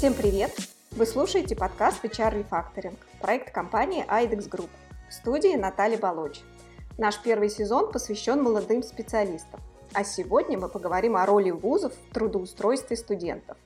Всем 0.00 0.14
привет! 0.14 0.52
Вы 0.92 1.04
слушаете 1.04 1.54
подкаст 1.54 2.02
HR 2.02 2.42
Refactoring, 2.42 2.96
проект 3.20 3.52
компании 3.52 4.02
IDEX 4.08 4.48
Group. 4.48 4.70
В 5.10 5.12
студии 5.12 5.54
Наталья 5.56 5.98
Болоч. 5.98 6.40
Наш 6.96 7.22
первый 7.22 7.50
сезон 7.50 7.92
посвящен 7.92 8.42
молодым 8.42 8.82
специалистам. 8.82 9.60
А 9.92 10.02
сегодня 10.02 10.58
мы 10.58 10.70
поговорим 10.70 11.18
о 11.18 11.26
роли 11.26 11.50
вузов 11.50 11.92
в 11.92 12.14
трудоустройстве 12.14 12.96
студентов. 12.96 13.58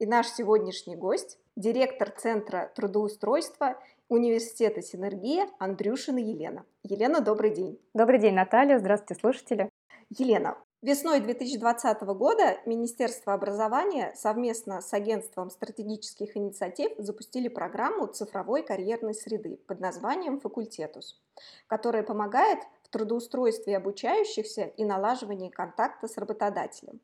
И 0.00 0.06
наш 0.06 0.26
сегодняшний 0.26 0.96
гость– 0.96 1.38
директор 1.56 2.10
Центра 2.10 2.72
трудоустройства 2.74 3.76
Университета 4.08 4.82
Синергия 4.82 5.48
Андрюшина 5.60 6.18
Елена. 6.18 6.64
Елена, 6.82 7.20
добрый 7.20 7.52
день. 7.52 7.78
Добрый 7.94 8.18
день, 8.18 8.34
Наталья. 8.34 8.80
Здравствуйте, 8.80 9.20
слушатели. 9.20 9.70
Елена, 10.10 10.56
Весной 10.86 11.18
2020 11.18 12.02
года 12.02 12.58
Министерство 12.64 13.32
образования 13.32 14.14
совместно 14.14 14.80
с 14.80 14.92
Агентством 14.92 15.50
стратегических 15.50 16.36
инициатив 16.36 16.92
запустили 16.98 17.48
программу 17.48 18.06
цифровой 18.06 18.62
карьерной 18.62 19.12
среды 19.12 19.58
под 19.66 19.80
названием 19.80 20.38
«Факультетус», 20.38 21.20
которая 21.66 22.04
помогает 22.04 22.60
в 22.84 22.88
трудоустройстве 22.90 23.76
обучающихся 23.76 24.62
и 24.62 24.84
налаживании 24.84 25.50
контакта 25.50 26.06
с 26.06 26.16
работодателем. 26.18 27.00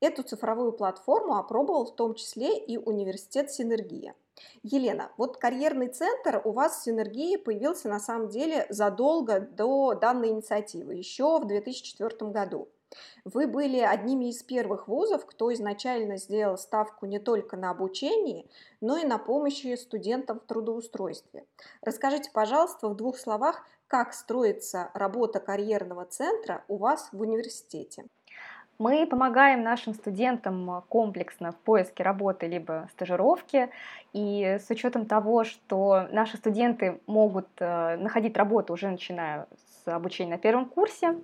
Эту 0.00 0.24
цифровую 0.24 0.72
платформу 0.72 1.38
опробовал 1.38 1.86
в 1.86 1.96
том 1.96 2.14
числе 2.14 2.58
и 2.58 2.76
университет 2.76 3.50
«Синергия». 3.50 4.14
Елена, 4.62 5.10
вот 5.16 5.38
карьерный 5.38 5.88
центр 5.88 6.42
у 6.44 6.52
вас 6.52 6.80
в 6.80 6.84
Синергии 6.84 7.36
появился 7.36 7.88
на 7.88 7.98
самом 7.98 8.28
деле 8.28 8.66
задолго 8.68 9.40
до 9.40 9.94
данной 9.94 10.28
инициативы, 10.28 10.96
еще 10.96 11.38
в 11.40 11.46
2004 11.46 12.30
году. 12.30 12.68
Вы 13.24 13.46
были 13.46 13.78
одними 13.78 14.30
из 14.30 14.42
первых 14.42 14.88
вузов, 14.88 15.26
кто 15.26 15.52
изначально 15.52 16.16
сделал 16.16 16.58
ставку 16.58 17.06
не 17.06 17.18
только 17.18 17.56
на 17.56 17.70
обучении, 17.70 18.48
но 18.80 18.96
и 18.96 19.04
на 19.04 19.18
помощи 19.18 19.74
студентам 19.76 20.40
в 20.40 20.46
трудоустройстве. 20.46 21.44
Расскажите, 21.82 22.30
пожалуйста, 22.32 22.88
в 22.88 22.96
двух 22.96 23.18
словах, 23.18 23.64
как 23.86 24.14
строится 24.14 24.90
работа 24.94 25.38
карьерного 25.38 26.06
центра 26.06 26.64
у 26.68 26.78
вас 26.78 27.08
в 27.12 27.20
университете. 27.20 28.06
Мы 28.78 29.06
помогаем 29.06 29.62
нашим 29.62 29.94
студентам 29.94 30.82
комплексно 30.88 31.52
в 31.52 31.56
поиске 31.56 32.02
работы 32.02 32.48
либо 32.48 32.88
стажировки. 32.92 33.70
И 34.12 34.58
с 34.60 34.68
учетом 34.70 35.06
того, 35.06 35.44
что 35.44 36.08
наши 36.10 36.36
студенты 36.36 37.00
могут 37.06 37.46
э, 37.58 37.96
находить 37.96 38.36
работу 38.36 38.72
уже 38.72 38.88
начиная 38.88 39.46
обучения 39.86 40.32
на 40.32 40.38
первом 40.38 40.66
курсе, 40.66 41.18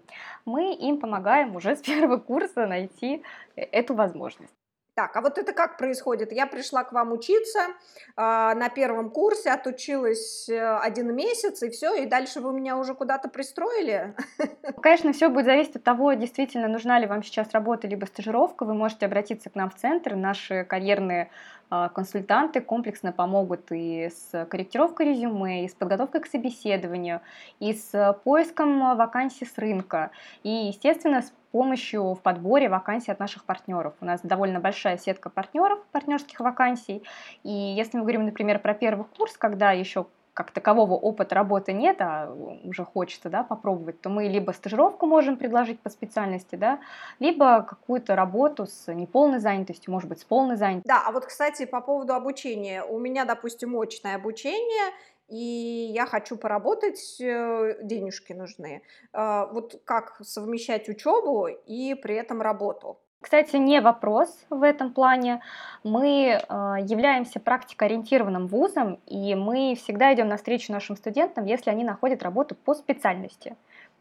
мы 0.44 0.74
им 0.74 0.98
помогаем 0.98 1.56
уже 1.56 1.76
с 1.76 1.80
первого 1.80 2.18
курса 2.18 2.66
найти 2.66 3.22
эту 3.56 3.94
возможность. 3.94 4.54
Так, 4.98 5.16
а 5.16 5.20
вот 5.20 5.38
это 5.38 5.52
как 5.52 5.78
происходит? 5.78 6.32
Я 6.32 6.48
пришла 6.48 6.82
к 6.82 6.92
вам 6.92 7.12
учиться 7.12 7.60
э, 7.60 7.70
на 8.16 8.68
первом 8.68 9.10
курсе, 9.10 9.50
отучилась 9.50 10.48
э, 10.48 10.76
один 10.78 11.14
месяц, 11.14 11.62
и 11.62 11.70
все, 11.70 11.94
и 11.94 12.04
дальше 12.04 12.40
вы 12.40 12.52
меня 12.52 12.76
уже 12.76 12.94
куда-то 12.94 13.28
пристроили? 13.28 14.16
Конечно, 14.82 15.12
все 15.12 15.28
будет 15.28 15.44
зависеть 15.44 15.76
от 15.76 15.84
того, 15.84 16.14
действительно 16.14 16.66
нужна 16.66 16.98
ли 16.98 17.06
вам 17.06 17.22
сейчас 17.22 17.52
работа 17.52 17.86
либо 17.86 18.06
стажировка. 18.06 18.64
Вы 18.64 18.74
можете 18.74 19.06
обратиться 19.06 19.50
к 19.50 19.54
нам 19.54 19.70
в 19.70 19.76
центр, 19.76 20.16
наши 20.16 20.64
карьерные 20.64 21.30
консультанты 21.69 22.61
комплексно 22.61 23.12
помогут 23.12 23.70
и 23.70 24.11
с 24.11 24.47
корректировкой 24.47 25.06
резюме, 25.06 25.64
и 25.64 25.69
с 25.69 25.75
подготовкой 25.75 26.20
к 26.20 26.27
собеседованию, 26.27 27.20
и 27.60 27.72
с 27.72 28.19
поиском 28.25 28.97
вакансий 28.97 29.44
с 29.44 29.58
рынка, 29.58 30.10
и, 30.42 30.48
естественно, 30.48 31.22
с 31.22 31.33
помощью 31.50 32.14
в 32.14 32.20
подборе 32.20 32.69
вакансий 32.69 33.10
от 33.10 33.19
наших 33.19 33.44
партнеров. 33.44 33.94
У 34.00 34.05
нас 34.05 34.20
довольно 34.22 34.60
большая 34.60 34.98
сетка 34.98 35.30
партнеров, 35.30 35.78
партнерских 35.92 36.41
вакансий. 36.41 37.02
И 37.42 37.50
если 37.50 37.97
мы 37.97 38.03
говорим, 38.03 38.27
например, 38.27 38.58
про 38.58 38.75
первый 38.75 39.06
курс, 39.06 39.36
когда 39.36 39.72
еще 39.72 40.06
как 40.39 40.53
такового 40.53 40.94
опыта 40.94 41.34
работы 41.34 41.72
нет, 41.72 41.97
а 41.99 42.32
уже 42.62 42.84
хочется 42.84 43.28
да, 43.28 43.43
попробовать, 43.43 44.00
то 44.00 44.09
мы 44.09 44.28
либо 44.28 44.53
стажировку 44.53 45.04
можем 45.04 45.37
предложить 45.37 45.81
по 45.81 45.91
специальности, 45.91 46.54
да, 46.54 46.78
либо 47.19 47.62
какую-то 47.62 48.15
работу 48.15 48.65
с 48.69 48.87
неполной 48.94 49.41
занятостью, 49.41 49.93
может 49.93 50.09
быть, 50.09 50.21
с 50.21 50.25
полной 50.25 50.54
занятостью. 50.54 50.94
Да, 50.94 51.03
а 51.04 51.10
вот, 51.10 51.27
кстати, 51.27 51.66
по 51.66 51.81
поводу 51.81 52.15
обучения. 52.15 52.84
У 52.84 53.00
меня, 53.00 53.25
допустим, 53.25 53.77
очное 53.77 54.15
обучение, 54.15 54.93
и 55.28 55.91
я 55.93 56.06
хочу 56.06 56.37
поработать, 56.37 57.21
э, 57.21 57.78
денежки 57.82 58.32
нужны. 58.32 58.82
А, 59.12 59.47
вот 59.47 59.81
как 59.84 60.21
совмещать 60.22 60.88
учебу 60.88 61.48
и 61.48 61.94
при 61.94 62.15
этом 62.15 62.43
работу? 62.43 63.00
Кстати, 63.20 63.56
не 63.56 63.80
вопрос 63.80 64.46
в 64.48 64.62
этом 64.62 64.92
плане. 64.92 65.42
Мы 65.82 66.28
э, 66.28 66.38
являемся 66.82 67.40
практикоориентированным 67.40 68.46
вузом, 68.46 69.00
и 69.06 69.34
мы 69.34 69.74
всегда 69.74 70.14
идем 70.14 70.28
навстречу 70.28 70.72
нашим 70.72 70.96
студентам, 70.96 71.44
если 71.44 71.70
они 71.70 71.82
находят 71.82 72.22
работу 72.22 72.54
по 72.54 72.74
специальности. 72.74 73.56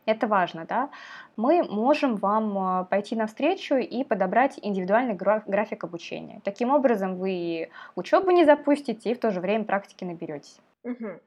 Это 0.05 0.27
важно, 0.27 0.65
да? 0.65 0.89
Мы 1.35 1.63
можем 1.63 2.15
вам 2.15 2.81
э, 2.81 2.85
пойти 2.85 3.15
навстречу 3.15 3.75
и 3.75 4.03
подобрать 4.03 4.59
индивидуальный 4.61 5.15
график 5.15 5.83
обучения. 5.83 6.39
Таким 6.43 6.71
образом, 6.71 7.17
вы 7.17 7.69
учебу 7.95 8.29
не 8.29 8.45
запустите 8.45 9.11
и 9.11 9.15
в 9.15 9.19
то 9.19 9.31
же 9.31 9.41
время 9.41 9.65
практики 9.65 10.03
наберетесь. 10.03 10.59
Угу. 10.83 11.19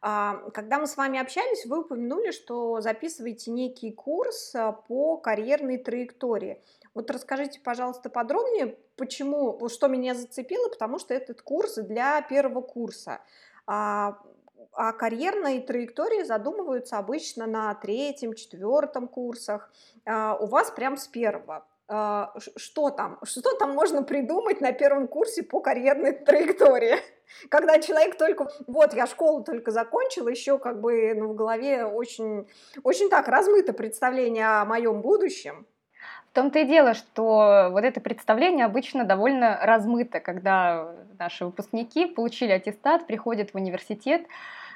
Когда 0.00 0.78
мы 0.78 0.86
с 0.86 0.98
вами 0.98 1.18
общались, 1.18 1.64
вы 1.64 1.80
упомянули, 1.80 2.30
что 2.30 2.82
записываете 2.82 3.50
некий 3.50 3.90
курс 3.90 4.54
по 4.86 5.16
карьерной 5.16 5.78
траектории. 5.78 6.60
Вот 6.94 7.10
расскажите, 7.10 7.60
пожалуйста, 7.60 8.08
подробнее, 8.08 8.78
почему, 8.96 9.68
что 9.68 9.88
меня 9.88 10.14
зацепило, 10.14 10.68
потому 10.68 10.98
что 10.98 11.12
этот 11.12 11.42
курс 11.42 11.74
для 11.74 12.22
первого 12.22 12.60
курса. 12.60 13.20
А, 13.66 14.18
а 14.72 14.92
карьерной 14.92 15.60
траектории 15.60 16.22
задумываются 16.22 16.98
обычно 16.98 17.46
на 17.46 17.74
третьем, 17.74 18.34
четвертом 18.34 19.08
курсах. 19.08 19.72
А, 20.04 20.36
у 20.36 20.46
вас 20.46 20.70
прям 20.70 20.96
с 20.96 21.08
первого. 21.08 21.66
А, 21.88 22.32
что 22.56 22.90
там? 22.90 23.18
Что 23.24 23.56
там 23.56 23.72
можно 23.74 24.02
придумать 24.02 24.60
на 24.60 24.72
первом 24.72 25.08
курсе 25.08 25.42
по 25.42 25.60
карьерной 25.60 26.12
траектории? 26.12 26.96
Когда 27.50 27.80
человек 27.80 28.16
только, 28.16 28.50
вот, 28.66 28.94
я 28.94 29.06
школу 29.06 29.42
только 29.42 29.70
закончил, 29.70 30.28
еще 30.28 30.58
как 30.58 30.80
бы 30.80 31.12
ну, 31.14 31.28
в 31.28 31.34
голове 31.34 31.84
очень, 31.84 32.48
очень 32.84 33.10
так 33.10 33.28
размыто 33.28 33.72
представление 33.72 34.46
о 34.46 34.64
моем 34.64 35.02
будущем. 35.02 35.66
В 36.34 36.36
том-то 36.36 36.58
и 36.58 36.64
дело, 36.64 36.94
что 36.94 37.68
вот 37.70 37.84
это 37.84 38.00
представление 38.00 38.66
обычно 38.66 39.04
довольно 39.04 39.56
размыто, 39.62 40.18
когда 40.18 40.88
наши 41.16 41.44
выпускники 41.44 42.06
получили 42.06 42.50
аттестат, 42.50 43.06
приходят 43.06 43.52
в 43.52 43.54
университет, 43.54 44.26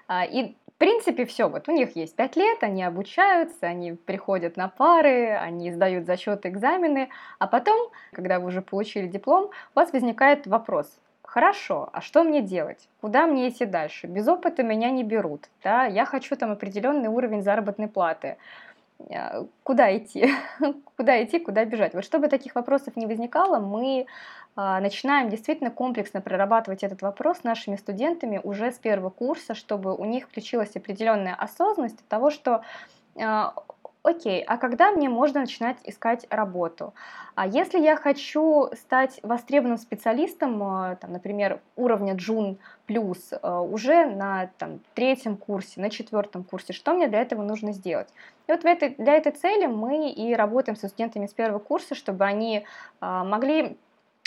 а, 0.06 0.24
и 0.24 0.54
в 0.69 0.78
принципе 0.78 1.26
все, 1.26 1.48
вот 1.48 1.69
у 1.69 1.72
них 1.72 1.96
есть 1.96 2.14
пять 2.14 2.36
лет, 2.36 2.62
они 2.62 2.84
обучаются, 2.84 3.66
они 3.66 3.94
приходят 3.94 4.56
на 4.56 4.69
пары, 4.69 5.30
они 5.30 5.72
сдают 5.72 6.06
зачеты, 6.06 6.48
экзамены, 6.48 7.08
а 7.41 7.48
потом, 7.48 7.90
когда 8.12 8.38
вы 8.38 8.46
уже 8.46 8.62
получили 8.62 9.08
диплом, 9.08 9.46
у 9.46 9.80
вас 9.80 9.92
возникает 9.92 10.46
вопрос, 10.46 10.86
Хорошо, 11.28 11.90
а 11.92 12.00
что 12.00 12.25
мне 12.25 12.40
делать? 12.40 12.88
Куда 13.02 13.26
мне 13.26 13.50
идти 13.50 13.66
дальше? 13.66 14.06
Без 14.06 14.26
опыта 14.26 14.62
меня 14.62 14.90
не 14.90 15.04
берут, 15.04 15.50
да, 15.62 15.84
я 15.84 16.06
хочу 16.06 16.36
там 16.36 16.52
определенный 16.52 17.10
уровень 17.10 17.42
заработной 17.42 17.86
платы. 17.86 18.38
Э, 18.98 19.44
куда 19.62 19.97
идти, 19.97 20.28
куда 20.97 21.22
идти, 21.22 21.38
куда 21.38 21.64
бежать. 21.64 21.94
Вот 21.94 22.04
чтобы 22.04 22.28
таких 22.28 22.54
вопросов 22.54 22.97
не 22.97 23.06
возникало, 23.06 23.59
мы 23.60 24.06
а, 24.56 24.81
начинаем 24.81 25.28
действительно 25.28 25.70
комплексно 25.70 26.20
прорабатывать 26.20 26.82
этот 26.82 27.03
вопрос 27.03 27.38
с 27.38 27.44
нашими 27.44 27.76
студентами 27.76 28.41
уже 28.42 28.72
с 28.72 28.78
первого 28.78 29.10
курса, 29.10 29.54
чтобы 29.54 29.94
у 29.94 30.04
них 30.04 30.25
включилась 30.25 30.75
определенная 30.75 31.34
осознанность 31.34 32.06
того, 32.08 32.31
что 32.31 32.62
а, 33.20 33.54
окей, 34.08 34.42
а 34.42 34.56
когда 34.56 34.91
мне 34.91 35.08
можно 35.08 35.41
начинать 35.41 35.76
искать 35.84 36.26
работу? 36.30 36.94
А 37.34 37.46
если 37.46 37.78
я 37.78 37.96
хочу 37.96 38.69
стать 38.74 39.20
востребованным 39.22 39.78
специалистом, 39.78 40.62
э, 40.62 40.96
там, 40.96 41.12
например, 41.12 41.60
уровня 41.76 42.14
Джун 42.14 42.58
плюс 42.87 43.32
э, 43.32 43.58
уже 43.58 44.06
на 44.06 44.50
там, 44.58 44.81
третьем 44.94 45.37
курсе, 45.37 45.81
на 45.81 45.90
четвертом 45.90 46.43
курсе, 46.43 46.72
что 46.72 46.94
мне 46.94 47.06
для 47.06 47.20
этого 47.20 47.43
нужно 47.43 47.72
сделать? 47.72 48.08
И 48.49 48.52
вот 48.52 48.62
для 48.62 49.14
этой 49.14 49.32
цели 49.32 49.66
мы 49.66 50.11
и 50.11 50.34
работаем 50.34 50.75
со 50.75 50.88
студентами 50.88 51.26
с 51.26 51.34
первого 51.34 51.58
курса, 51.58 51.94
чтобы 51.94 52.25
они 52.25 52.64
а, 52.99 53.22
могли 53.22 53.76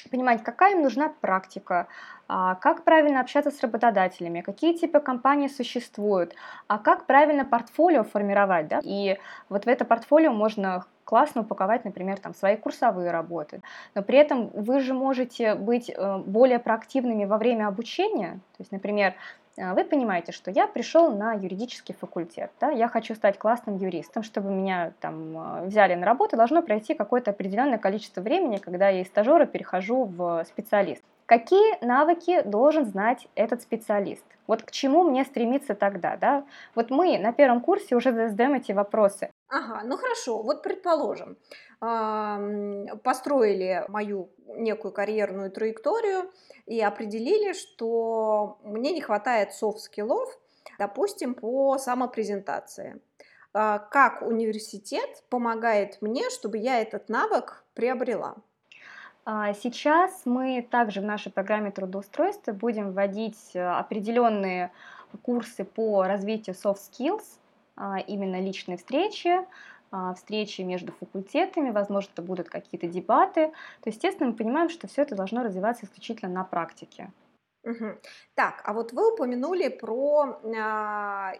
понимать, 0.09 0.43
какая 0.43 0.73
им 0.75 0.81
нужна 0.81 1.09
практика, 1.21 1.87
а, 2.27 2.55
как 2.55 2.83
правильно 2.83 3.19
общаться 3.19 3.51
с 3.51 3.61
работодателями, 3.61 4.41
какие 4.41 4.73
типы 4.73 4.99
компаний 4.99 5.49
существуют, 5.49 6.33
а 6.67 6.77
как 6.77 7.05
правильно 7.05 7.45
портфолио 7.45 8.03
формировать. 8.03 8.67
Да? 8.67 8.79
И 8.83 9.17
вот 9.49 9.65
в 9.65 9.67
это 9.67 9.85
портфолио 9.85 10.31
можно 10.31 10.85
классно 11.03 11.41
упаковать, 11.41 11.83
например, 11.83 12.19
там, 12.19 12.33
свои 12.33 12.55
курсовые 12.55 13.11
работы. 13.11 13.61
Но 13.95 14.01
при 14.01 14.17
этом 14.17 14.47
вы 14.53 14.79
же 14.79 14.93
можете 14.93 15.55
быть 15.55 15.89
э, 15.89 16.17
более 16.19 16.59
проактивными 16.59 17.25
во 17.25 17.37
время 17.37 17.67
обучения. 17.67 18.39
То 18.55 18.59
есть, 18.59 18.71
например, 18.71 19.13
вы 19.57 19.83
понимаете, 19.83 20.31
что 20.31 20.49
я 20.51 20.67
пришел 20.67 21.11
на 21.11 21.33
юридический 21.33 21.93
факультет, 21.93 22.51
да, 22.59 22.69
я 22.69 22.87
хочу 22.87 23.15
стать 23.15 23.37
классным 23.37 23.77
юристом, 23.77 24.23
чтобы 24.23 24.49
меня 24.49 24.93
там 24.99 25.37
а, 25.37 25.63
взяли 25.63 25.95
на 25.95 26.05
работу, 26.05 26.37
должно 26.37 26.61
пройти 26.61 26.93
какое-то 26.93 27.31
определенное 27.31 27.77
количество 27.77 28.21
времени, 28.21 28.57
когда 28.57 28.89
я 28.89 29.01
из 29.01 29.07
стажера 29.07 29.45
перехожу 29.45 30.05
в 30.05 30.45
специалист. 30.45 31.03
Какие 31.25 31.83
навыки 31.83 32.41
должен 32.43 32.85
знать 32.85 33.27
этот 33.35 33.61
специалист? 33.61 34.25
Вот 34.47 34.63
к 34.63 34.71
чему 34.71 35.03
мне 35.03 35.23
стремиться 35.23 35.75
тогда, 35.75 36.17
да? 36.17 36.43
Вот 36.75 36.89
мы 36.89 37.17
на 37.17 37.31
первом 37.31 37.61
курсе 37.61 37.95
уже 37.95 38.11
задаем 38.11 38.55
эти 38.55 38.73
вопросы. 38.73 39.31
Ага, 39.47 39.81
ну 39.85 39.95
хорошо, 39.95 40.41
вот 40.41 40.61
предположим, 40.61 41.37
построили 43.03 43.85
мою 43.87 44.29
некую 44.61 44.91
карьерную 44.91 45.51
траекторию 45.51 46.31
и 46.65 46.79
определили, 46.81 47.53
что 47.53 48.59
мне 48.63 48.91
не 48.91 49.01
хватает 49.01 49.53
софт-скиллов, 49.53 50.29
допустим, 50.77 51.33
по 51.33 51.77
самопрезентации. 51.77 53.01
А, 53.53 53.79
как 53.79 54.21
университет 54.21 55.23
помогает 55.29 56.01
мне, 56.01 56.29
чтобы 56.29 56.57
я 56.57 56.81
этот 56.81 57.09
навык 57.09 57.63
приобрела? 57.73 58.35
А, 59.25 59.53
сейчас 59.53 60.21
мы 60.25 60.65
также 60.69 61.01
в 61.01 61.05
нашей 61.05 61.31
программе 61.31 61.71
трудоустройства 61.71 62.53
будем 62.53 62.91
вводить 62.91 63.51
э, 63.53 63.61
определенные 63.61 64.71
курсы 65.21 65.63
по 65.63 66.03
развитию 66.03 66.55
soft 66.55 66.79
skills, 66.91 67.23
а, 67.75 67.99
именно 67.99 68.39
личные 68.39 68.77
встречи, 68.77 69.39
встречи 70.15 70.61
между 70.61 70.91
факультетами, 70.93 71.71
возможно, 71.71 72.09
это 72.13 72.21
будут 72.21 72.49
какие-то 72.49 72.87
дебаты. 72.87 73.51
То, 73.81 73.89
естественно, 73.89 74.29
мы 74.29 74.35
понимаем, 74.35 74.69
что 74.69 74.87
все 74.87 75.01
это 75.01 75.15
должно 75.15 75.43
развиваться 75.43 75.85
исключительно 75.85 76.31
на 76.31 76.43
практике. 76.43 77.11
Угу. 77.63 77.99
Так, 78.33 78.61
а 78.63 78.73
вот 78.73 78.91
вы 78.91 79.13
упомянули 79.13 79.67
про 79.67 80.39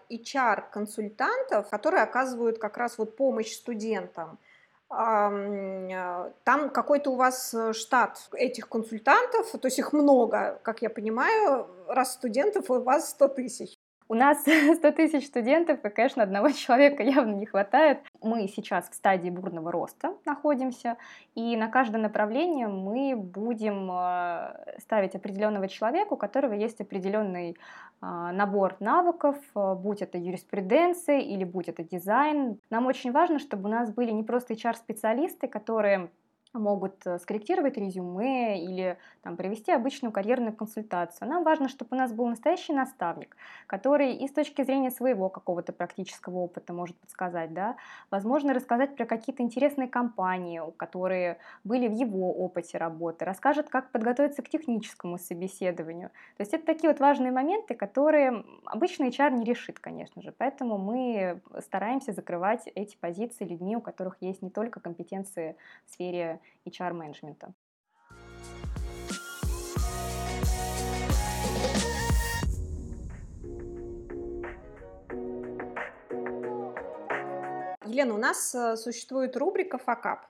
HR-консультантов, 0.10 1.70
которые 1.70 2.04
оказывают 2.04 2.60
как 2.60 2.78
раз 2.78 2.98
вот 2.98 3.16
помощь 3.16 3.54
студентам. 3.54 4.38
А, 4.94 6.30
там 6.44 6.70
какой-то 6.70 7.12
у 7.12 7.16
вас 7.16 7.54
э, 7.54 7.72
штат 7.72 8.28
этих 8.34 8.68
консультантов, 8.68 9.50
то 9.50 9.68
есть 9.68 9.80
их 9.80 9.94
много, 9.94 10.60
как 10.64 10.82
я 10.82 10.90
понимаю, 10.90 11.66
раз 11.88 12.16
студентов 12.16 12.70
у 12.70 12.82
вас 12.82 13.12
100 13.12 13.28
тысяч. 13.30 13.78
У 14.12 14.14
нас 14.14 14.42
100 14.76 14.92
тысяч 14.92 15.26
студентов, 15.28 15.86
и, 15.86 15.90
конечно, 15.90 16.22
одного 16.22 16.52
человека 16.52 17.02
явно 17.02 17.34
не 17.34 17.46
хватает. 17.46 18.00
Мы 18.22 18.50
сейчас 18.50 18.90
в 18.90 18.94
стадии 18.94 19.30
бурного 19.30 19.72
роста 19.72 20.16
находимся, 20.26 20.98
и 21.34 21.56
на 21.56 21.70
каждое 21.70 22.02
направление 22.02 22.68
мы 22.68 23.16
будем 23.16 23.90
э, 23.90 24.80
ставить 24.80 25.16
определенного 25.16 25.70
человека, 25.70 26.12
у 26.12 26.18
которого 26.18 26.52
есть 26.52 26.82
определенный 26.82 27.56
а, 28.02 28.34
набор 28.34 28.76
навыков, 28.82 29.38
э, 29.56 29.76
будь 29.76 30.02
это 30.02 30.18
юриспруденция 30.18 31.20
или 31.20 31.46
будь 31.46 31.70
это 31.70 31.82
дизайн. 31.82 32.60
Нам 32.70 32.88
очень 32.88 33.14
важно, 33.14 33.40
чтобы 33.40 33.70
у 33.70 33.72
нас 33.72 33.94
были 33.94 34.12
не 34.12 34.24
просто 34.24 34.56
HR-специалисты, 34.56 35.48
которые 35.48 36.10
могут 36.54 37.06
э, 37.06 37.18
скорректировать 37.20 37.78
резюме 37.78 38.64
или 38.64 38.98
там, 39.22 39.38
провести 39.38 39.72
обычную 39.72 40.12
карьерную 40.12 40.54
консультацию. 40.54 41.28
Нам 41.28 41.44
важно, 41.44 41.70
чтобы 41.70 41.96
у 41.96 42.00
нас 42.00 42.12
был 42.12 42.28
настоящий 42.28 42.74
наставник, 42.74 43.36
который 43.68 44.14
и 44.16 44.28
с 44.28 44.32
точки 44.32 44.64
зрения 44.64 44.92
своего 44.92 45.30
какого-то 45.30 45.72
практического 45.72 46.40
опыта 46.40 46.74
может 46.74 46.98
подсказать, 46.98 47.54
да, 47.54 47.78
возможно, 48.10 48.54
рассказать 48.54 48.96
про 48.96 49.06
какие-то 49.06 49.44
интересные 49.44 49.88
компании, 49.88 50.62
которые 50.78 51.38
были 51.64 51.88
в 51.88 51.94
его 51.94 52.34
опыте 52.34 52.78
работы, 52.78 53.26
расскажет, 53.26 53.70
как 53.70 53.92
подготовиться 53.92 54.42
к 54.42 54.50
техническому 54.50 55.18
собеседованию. 55.18 56.10
То 56.38 56.42
есть 56.42 56.54
это 56.54 56.66
такие 56.66 56.90
вот 56.90 57.00
важные 57.00 57.32
моменты, 57.32 57.76
которые 57.76 58.44
обычный 58.66 59.10
HR 59.10 59.32
не 59.32 59.46
решит, 59.46 59.80
конечно 59.80 60.22
же. 60.22 60.34
Поэтому 60.38 60.78
мы 60.78 61.42
стараемся 61.60 62.12
закрывать 62.12 62.68
эти 62.76 62.98
позиции 62.98 63.46
людьми, 63.46 63.78
у 63.78 63.82
которых 63.82 64.18
есть 64.20 64.42
не 64.42 64.50
только 64.50 64.80
компетенции 64.80 65.56
в 65.86 65.92
сфере 65.92 66.41
HR-менеджмента. 66.66 67.54
Елена, 77.86 78.14
у 78.14 78.18
нас 78.18 78.56
э, 78.56 78.78
существует 78.78 79.36
рубрика 79.36 79.78
«Факап». 79.78 80.26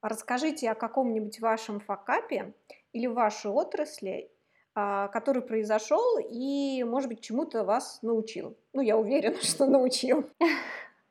Расскажите 0.00 0.70
о 0.70 0.74
каком-нибудь 0.74 1.40
вашем 1.40 1.80
факапе 1.80 2.54
или 2.92 3.06
вашей 3.06 3.50
отрасли, 3.50 4.30
а, 4.74 5.08
который 5.08 5.40
произошел 5.40 6.18
и, 6.18 6.82
может 6.84 7.08
быть, 7.08 7.20
чему-то 7.20 7.64
вас 7.64 8.00
научил. 8.02 8.56
Ну, 8.72 8.82
я 8.82 8.98
уверена, 8.98 9.36
что 9.42 9.66
научил. 9.66 10.28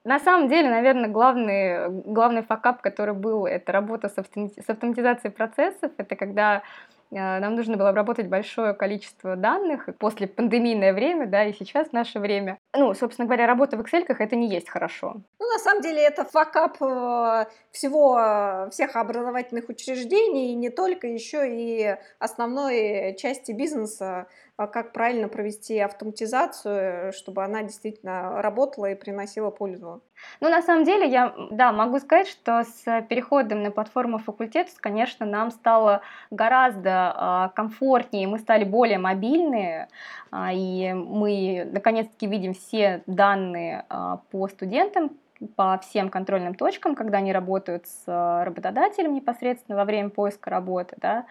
На 0.05 0.19
самом 0.19 0.49
деле, 0.49 0.69
наверное, 0.69 1.09
главный, 1.09 1.89
главный 1.89 2.41
факап, 2.41 2.81
который 2.81 3.13
был, 3.13 3.45
это 3.45 3.71
работа 3.71 4.09
с, 4.09 4.17
автоматизацией 4.17 5.31
процессов. 5.31 5.91
Это 5.97 6.17
когда 6.17 6.61
э, 7.09 7.39
нам 7.39 7.55
нужно 7.55 7.77
было 7.77 7.89
обработать 7.89 8.27
большое 8.27 8.73
количество 8.73 9.37
данных 9.37 9.87
после 9.99 10.27
пандемийное 10.27 10.91
время, 10.91 11.25
да, 11.25 11.45
и 11.45 11.53
сейчас 11.53 11.93
наше 11.93 12.19
время. 12.19 12.57
Ну, 12.75 12.93
собственно 12.93 13.27
говоря, 13.27 13.47
работа 13.47 13.77
в 13.77 13.79
Excel 13.79 14.05
это 14.05 14.35
не 14.35 14.49
есть 14.49 14.69
хорошо. 14.69 15.21
Ну, 15.39 15.49
на 15.49 15.59
самом 15.59 15.81
деле, 15.81 16.01
это 16.01 16.25
факап 16.25 16.81
э, 16.81 17.45
всего, 17.71 18.67
всех 18.71 18.97
образовательных 18.97 19.69
учреждений, 19.69 20.51
и 20.51 20.55
не 20.55 20.69
только, 20.69 21.07
еще 21.07 21.47
и 21.47 21.95
основной 22.19 23.15
части 23.15 23.53
бизнеса, 23.53 24.27
как 24.55 24.93
правильно 24.93 25.27
провести 25.27 25.79
автоматизацию, 25.79 27.11
чтобы 27.11 27.43
она 27.43 27.63
действительно 27.63 28.41
работала 28.41 28.91
и 28.91 28.95
приносила 28.95 29.49
пользу? 29.49 30.03
Ну, 30.41 30.49
на 30.49 30.61
самом 30.61 30.83
деле, 30.83 31.09
я, 31.09 31.33
да, 31.51 31.71
могу 31.71 31.99
сказать, 31.99 32.27
что 32.27 32.63
с 32.63 33.01
переходом 33.09 33.63
на 33.63 33.71
платформу 33.71 34.19
факультет, 34.19 34.69
конечно, 34.79 35.25
нам 35.25 35.49
стало 35.51 36.01
гораздо 36.29 37.49
э, 37.49 37.55
комфортнее, 37.55 38.27
мы 38.27 38.37
стали 38.37 38.63
более 38.63 38.99
мобильные, 38.99 39.87
э, 40.31 40.37
и 40.53 40.93
мы, 40.93 41.67
наконец-таки, 41.71 42.27
видим 42.27 42.53
все 42.53 43.01
данные 43.07 43.85
э, 43.89 44.17
по 44.31 44.47
студентам, 44.47 45.11
по 45.55 45.77
всем 45.79 46.09
контрольным 46.09 46.55
точкам, 46.55 46.95
когда 46.95 47.17
они 47.17 47.33
работают 47.33 47.87
с 47.87 48.03
работодателем 48.07 49.13
непосредственно 49.13 49.77
во 49.77 49.85
время 49.85 50.09
поиска 50.09 50.49
работы, 50.49 50.95
да, 50.99 51.17
а, 51.19 51.25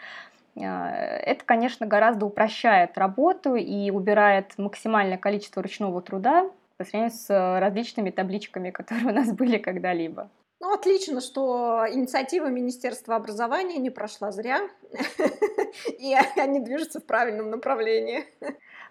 это, 0.54 1.44
конечно, 1.44 1.86
гораздо 1.86 2.26
упрощает 2.26 2.98
работу 2.98 3.54
и 3.54 3.90
убирает 3.90 4.58
максимальное 4.58 5.18
количество 5.18 5.62
ручного 5.62 6.02
труда 6.02 6.50
по 6.76 6.84
сравнению 6.84 7.16
с 7.16 7.60
различными 7.60 8.10
табличками, 8.10 8.70
которые 8.72 9.06
у 9.06 9.14
нас 9.14 9.32
были 9.32 9.58
когда-либо. 9.58 10.28
Ну, 10.60 10.72
отлично, 10.72 11.20
что 11.20 11.84
инициатива 11.90 12.46
Министерства 12.46 13.16
образования 13.16 13.78
не 13.78 13.90
прошла 13.90 14.30
зря, 14.30 14.60
и 15.98 16.14
они 16.36 16.60
движутся 16.60 17.00
в 17.00 17.04
правильном 17.04 17.50
направлении. 17.50 18.24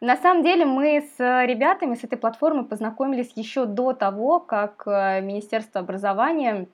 На 0.01 0.17
самом 0.17 0.43
деле 0.43 0.65
мы 0.65 1.07
с 1.15 1.45
ребятами 1.45 1.95
с 1.95 2.03
этой 2.03 2.17
платформой 2.17 2.65
познакомились 2.65 3.31
еще 3.35 3.65
до 3.65 3.93
того, 3.93 4.39
как 4.39 4.83
э, 4.85 5.21
Министерство 5.21 5.79
образования 5.79 6.53
а, 6.55 6.65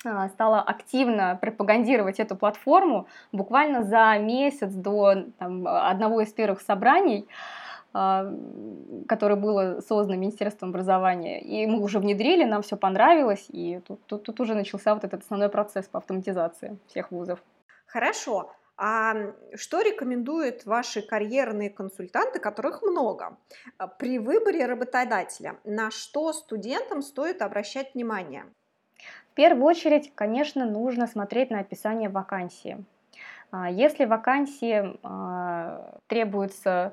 стала 0.00 0.60
активно 0.60 1.38
пропагандировать 1.40 2.20
эту 2.20 2.36
платформу 2.36 3.08
буквально 3.32 3.82
за 3.82 4.16
месяц 4.18 4.72
до 4.72 5.24
там, 5.38 5.66
одного 5.66 6.20
из 6.20 6.32
первых 6.32 6.60
собраний, 6.60 7.26
а, 7.92 8.32
которое 9.08 9.36
было 9.36 9.80
создано 9.80 10.18
Министерством 10.18 10.70
образования. 10.70 11.40
И 11.40 11.66
мы 11.66 11.82
уже 11.82 11.98
внедрили, 11.98 12.44
нам 12.44 12.62
все 12.62 12.76
понравилось, 12.76 13.46
и 13.48 13.80
тут, 13.80 14.04
тут, 14.06 14.22
тут 14.22 14.40
уже 14.40 14.54
начался 14.54 14.94
вот 14.94 15.04
этот 15.04 15.22
основной 15.22 15.48
процесс 15.48 15.86
по 15.86 15.98
автоматизации 15.98 16.78
всех 16.86 17.10
вузов. 17.10 17.42
Хорошо. 17.86 18.52
А 18.76 19.32
что 19.56 19.80
рекомендуют 19.80 20.64
ваши 20.64 21.02
карьерные 21.02 21.68
консультанты, 21.68 22.38
которых 22.38 22.82
много, 22.82 23.36
а, 23.78 23.88
при 23.88 24.20
выборе 24.20 24.66
работодателя? 24.66 25.58
На 25.64 25.90
что 25.90 26.32
студентам 26.32 27.02
стоит 27.02 27.42
обращать 27.42 27.94
внимание? 27.94 28.44
Первую 29.38 29.66
очередь, 29.66 30.10
конечно, 30.16 30.66
нужно 30.66 31.06
смотреть 31.06 31.50
на 31.50 31.60
описание 31.60 32.08
вакансии. 32.08 32.84
А, 33.52 33.70
если 33.70 34.04
вакансии 34.04 34.98
а, 35.04 36.00
требуется 36.08 36.92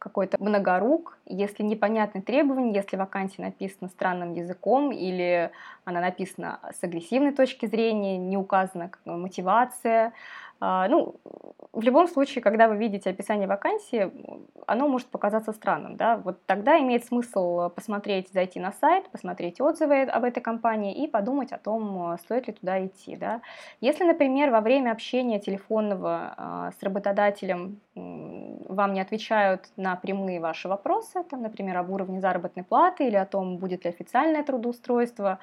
какой-то 0.00 0.36
многорук, 0.42 1.16
если 1.26 1.62
непонятны 1.62 2.22
требования, 2.22 2.74
если 2.74 2.96
вакансия 2.96 3.42
написана 3.42 3.88
странным 3.88 4.34
языком 4.34 4.90
или 4.90 5.52
она 5.84 6.00
написана 6.00 6.58
с 6.76 6.82
агрессивной 6.82 7.30
точки 7.30 7.66
зрения, 7.66 8.18
не 8.18 8.36
указана 8.36 8.90
мотивация, 9.04 10.12
ну, 10.60 11.16
в 11.72 11.82
любом 11.82 12.08
случае, 12.08 12.42
когда 12.42 12.68
вы 12.68 12.76
видите 12.76 13.10
описание 13.10 13.46
вакансии, 13.46 14.10
оно 14.66 14.88
может 14.88 15.08
показаться 15.08 15.52
странным, 15.52 15.96
да, 15.96 16.16
вот 16.16 16.38
тогда 16.46 16.78
имеет 16.80 17.04
смысл 17.04 17.68
посмотреть, 17.68 18.32
зайти 18.32 18.58
на 18.60 18.72
сайт, 18.72 19.10
посмотреть 19.10 19.60
отзывы 19.60 20.02
об 20.02 20.24
этой 20.24 20.40
компании 20.40 21.04
и 21.04 21.06
подумать 21.06 21.52
о 21.52 21.58
том, 21.58 22.16
стоит 22.22 22.46
ли 22.46 22.54
туда 22.54 22.84
идти, 22.84 23.16
да. 23.16 23.42
Если, 23.80 24.04
например, 24.04 24.50
во 24.50 24.60
время 24.60 24.92
общения 24.92 25.38
телефонного 25.38 26.34
а, 26.36 26.70
с 26.78 26.82
работодателем 26.82 27.80
вам 27.94 28.92
не 28.92 29.00
отвечают 29.00 29.68
на 29.76 29.96
прямые 29.96 30.40
ваши 30.40 30.68
вопросы, 30.68 31.22
там, 31.24 31.42
например, 31.42 31.76
об 31.78 31.90
уровне 31.90 32.20
заработной 32.20 32.64
платы 32.64 33.06
или 33.06 33.16
о 33.16 33.26
том, 33.26 33.58
будет 33.58 33.84
ли 33.84 33.90
официальное 33.90 34.42
трудоустройство, 34.42 35.38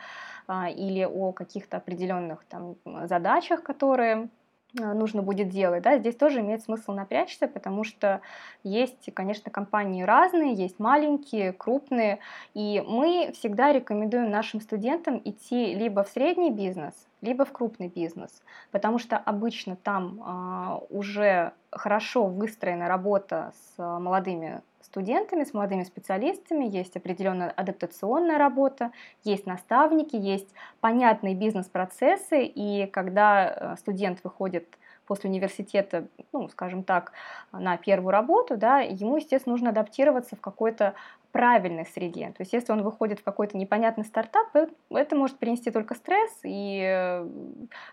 а, 0.48 0.70
или 0.70 1.04
о 1.06 1.32
каких-то 1.32 1.78
определенных 1.78 2.44
там 2.46 2.76
задачах, 3.06 3.64
которые 3.64 4.16
а, 4.24 4.43
нужно 4.74 5.22
будет 5.22 5.50
делать, 5.50 5.84
да, 5.84 5.98
здесь 5.98 6.16
тоже 6.16 6.42
имеет 6.42 6.64
смысл 6.64 6.94
напрячься, 6.94 7.48
потому 7.48 7.84
что 7.84 8.22
есть, 8.64 9.14
конечно, 9.14 9.52
компании 9.52 10.04
разные, 10.04 10.54
есть 10.54 10.80
маленькие, 10.80 11.54
крупные, 11.54 12.20
и 12.54 12.84
мы 12.88 13.32
всегда 13.34 13.72
рекомендуем 13.72 14.30
нашим 14.30 14.62
студентам 14.62 15.22
идти 15.24 15.74
либо 15.76 16.04
в 16.04 16.10
средний 16.10 16.52
бизнес, 16.52 16.94
либо 17.22 17.46
в 17.46 17.52
крупный 17.52 17.88
бизнес, 17.88 18.42
потому 18.72 18.98
что 18.98 19.18
обычно 19.18 19.76
там 19.76 20.22
а, 20.24 20.80
уже 20.90 21.54
хорошо 21.72 22.26
выстроена 22.26 22.88
работа 22.88 23.54
с 23.56 24.00
молодыми 24.00 24.62
студентами, 24.94 25.44
с 25.44 25.56
молодыми 25.56 25.84
специалистами, 25.84 26.66
есть 26.66 26.96
определенная 26.96 27.50
адаптационная 27.50 28.38
работа, 28.38 28.92
есть 29.24 29.48
наставники, 29.48 30.16
есть 30.16 30.54
понятные 30.82 31.34
бизнес-процессы, 31.34 32.44
и 32.44 32.86
когда 32.86 33.48
э, 33.48 33.76
студент 33.80 34.20
выходит 34.24 34.68
после 35.08 35.32
университета, 35.32 36.06
ну, 36.32 36.48
скажем 36.50 36.84
так, 36.84 37.12
на 37.52 37.76
первую 37.78 38.12
работу, 38.12 38.56
да, 38.56 38.82
ему, 38.82 39.18
естественно, 39.18 39.54
нужно 39.54 39.72
адаптироваться 39.72 40.36
в 40.36 40.42
какой-то 40.42 40.94
правильной 41.32 41.88
среде. 41.88 42.28
То 42.28 42.42
есть 42.42 42.54
если 42.54 42.72
он 42.72 42.84
выходит 42.84 43.20
в 43.20 43.24
какой-то 43.24 43.58
непонятный 43.58 44.06
стартап, 44.06 44.56
э, 44.56 44.68
это 44.92 45.16
может 45.16 45.40
принести 45.40 45.72
только 45.72 45.96
стресс 45.96 46.32
и 46.44 46.84
э, 46.86 47.28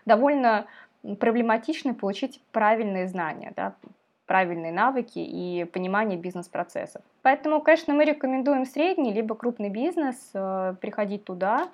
довольно 0.05 0.67
проблематично 1.19 1.95
получить 1.95 2.43
правильные 2.51 3.07
знания, 3.07 3.53
да, 3.55 3.73
правильные 4.31 4.71
навыки 4.71 5.19
и 5.19 5.65
понимание 5.65 6.17
бизнес-процессов. 6.17 7.01
Поэтому, 7.21 7.59
конечно, 7.59 7.93
мы 7.93 8.05
рекомендуем 8.05 8.65
средний 8.65 9.11
либо 9.11 9.35
крупный 9.35 9.67
бизнес, 9.67 10.15
э, 10.33 10.73
приходить 10.79 11.25
туда 11.25 11.67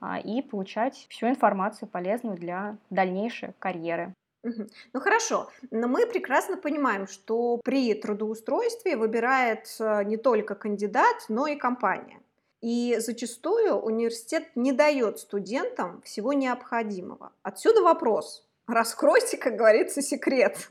а, 0.00 0.20
и 0.20 0.40
получать 0.40 1.08
всю 1.10 1.26
информацию 1.26 1.88
полезную 1.88 2.36
для 2.36 2.76
дальнейшей 2.90 3.54
карьеры. 3.58 4.12
Ну 4.44 5.00
хорошо, 5.00 5.50
но 5.72 5.88
мы 5.88 6.06
прекрасно 6.06 6.56
понимаем, 6.56 7.08
что 7.08 7.60
при 7.64 7.92
трудоустройстве 7.94 8.96
выбирает 8.96 9.66
э, 9.80 10.04
не 10.04 10.16
только 10.16 10.54
кандидат, 10.54 11.16
но 11.28 11.48
и 11.48 11.56
компания. 11.56 12.20
И 12.62 12.98
зачастую 13.00 13.74
университет 13.74 14.44
не 14.54 14.70
дает 14.70 15.18
студентам 15.18 16.02
всего 16.02 16.32
необходимого. 16.32 17.32
Отсюда 17.42 17.82
вопрос. 17.82 18.46
Раскройте, 18.68 19.36
как 19.36 19.56
говорится, 19.56 20.02
секрет 20.02 20.70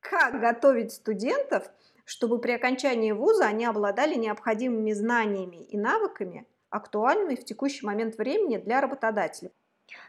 как 0.00 0.40
готовить 0.40 0.92
студентов, 0.92 1.70
чтобы 2.04 2.40
при 2.40 2.52
окончании 2.52 3.12
вуза 3.12 3.46
они 3.46 3.64
обладали 3.64 4.14
необходимыми 4.16 4.92
знаниями 4.92 5.56
и 5.56 5.78
навыками, 5.78 6.46
актуальными 6.70 7.36
в 7.36 7.44
текущий 7.44 7.86
момент 7.86 8.16
времени 8.16 8.56
для 8.56 8.80
работодателя. 8.80 9.50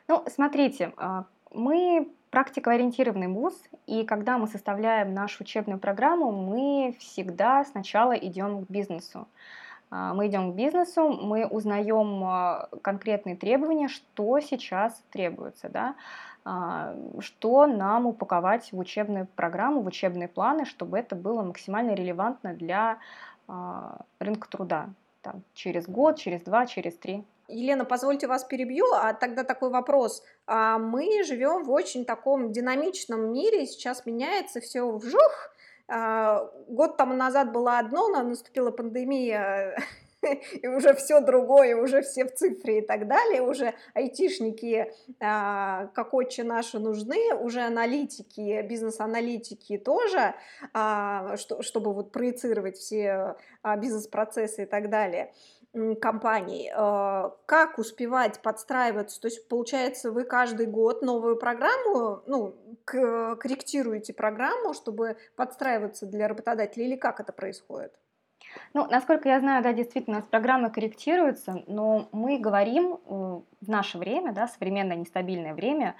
Ну, 0.07 0.23
смотрите, 0.27 0.93
а, 0.97 1.25
мы 1.51 2.11
практикоориентированный 2.31 3.27
вуз, 3.27 3.53
и 3.87 4.05
когда 4.05 4.37
мы 4.37 4.47
составляем 4.47 5.13
нашу 5.13 5.43
учебную 5.43 5.79
программу, 5.79 6.31
мы 6.31 6.95
всегда 6.99 7.63
сначала 7.65 8.13
идем 8.13 8.65
к 8.65 8.69
бизнесу. 8.69 9.27
А, 9.89 10.13
мы 10.13 10.27
идем 10.27 10.53
к 10.53 10.55
бизнесу, 10.55 11.09
мы 11.09 11.45
узнаем 11.45 12.23
а, 12.23 12.69
конкретные 12.81 13.35
требования, 13.35 13.89
что 13.89 14.39
сейчас 14.39 15.03
требуется. 15.11 15.67
Да? 15.69 15.95
А, 16.43 16.95
что 17.19 17.67
нам 17.67 18.07
упаковать 18.07 18.71
в 18.71 18.79
учебную 18.79 19.27
программу, 19.35 19.81
в 19.81 19.87
учебные 19.87 20.27
планы, 20.27 20.65
чтобы 20.65 20.97
это 20.97 21.15
было 21.15 21.43
максимально 21.43 21.93
релевантно 21.93 22.53
для 22.53 22.97
а, 23.47 23.99
рынка 24.19 24.49
труда. 24.49 24.89
Там, 25.21 25.43
через 25.53 25.87
год, 25.87 26.17
через 26.17 26.41
два, 26.41 26.65
через 26.65 26.97
три. 26.97 27.23
Елена, 27.47 27.85
позвольте 27.85 28.27
вас 28.27 28.43
перебью, 28.43 28.85
а 28.93 29.13
тогда 29.13 29.43
такой 29.43 29.69
вопрос. 29.69 30.23
А 30.47 30.79
мы 30.79 31.23
живем 31.23 31.63
в 31.63 31.71
очень 31.71 32.05
таком 32.05 32.51
динамичном 32.51 33.31
мире, 33.31 33.67
сейчас 33.67 34.05
меняется 34.05 34.61
все 34.61 34.89
вжух. 34.89 35.53
Год 35.87 36.95
тому 36.97 37.13
назад 37.13 37.51
было 37.51 37.77
одно, 37.77 38.07
но 38.07 38.23
наступила 38.23 38.71
пандемия, 38.71 39.77
и 40.61 40.67
уже 40.67 40.93
все 40.93 41.19
другое, 41.19 41.75
уже 41.75 42.01
все 42.01 42.25
в 42.25 42.33
цифре 42.33 42.79
и 42.79 42.81
так 42.81 43.07
далее, 43.07 43.41
уже 43.41 43.73
айтишники 43.93 44.91
а, 45.19 45.87
как 45.87 46.13
отче 46.13 46.43
наши 46.43 46.79
нужны, 46.79 47.33
уже 47.35 47.61
аналитики, 47.61 48.61
бизнес-аналитики 48.61 49.77
тоже, 49.77 50.35
а, 50.73 51.35
что, 51.37 51.61
чтобы 51.61 51.93
вот 51.93 52.11
проецировать 52.11 52.77
все 52.77 53.35
а, 53.63 53.77
бизнес-процессы 53.77 54.63
и 54.63 54.65
так 54.65 54.89
далее 54.89 55.33
компаний. 56.01 56.69
Как 57.45 57.77
успевать 57.77 58.41
подстраиваться? 58.41 59.21
То 59.21 59.29
есть, 59.29 59.47
получается, 59.47 60.11
вы 60.11 60.25
каждый 60.25 60.65
год 60.65 61.01
новую 61.01 61.37
программу, 61.37 62.23
ну, 62.25 62.57
корректируете 62.83 64.13
программу, 64.13 64.73
чтобы 64.73 65.15
подстраиваться 65.37 66.07
для 66.07 66.27
работодателя, 66.27 66.83
или 66.83 66.97
как 66.97 67.21
это 67.21 67.31
происходит? 67.31 67.93
Ну, 68.73 68.87
насколько 68.89 69.29
я 69.29 69.39
знаю, 69.39 69.63
да, 69.63 69.73
действительно, 69.73 70.17
у 70.17 70.19
нас 70.19 70.27
программы 70.27 70.69
корректируются, 70.69 71.63
но 71.67 72.07
мы 72.11 72.37
говорим 72.39 72.93
э, 72.93 73.41
в 73.61 73.67
наше 73.67 73.97
время, 73.97 74.33
да, 74.33 74.47
современное 74.47 74.95
нестабильное 74.95 75.53
время, 75.53 75.95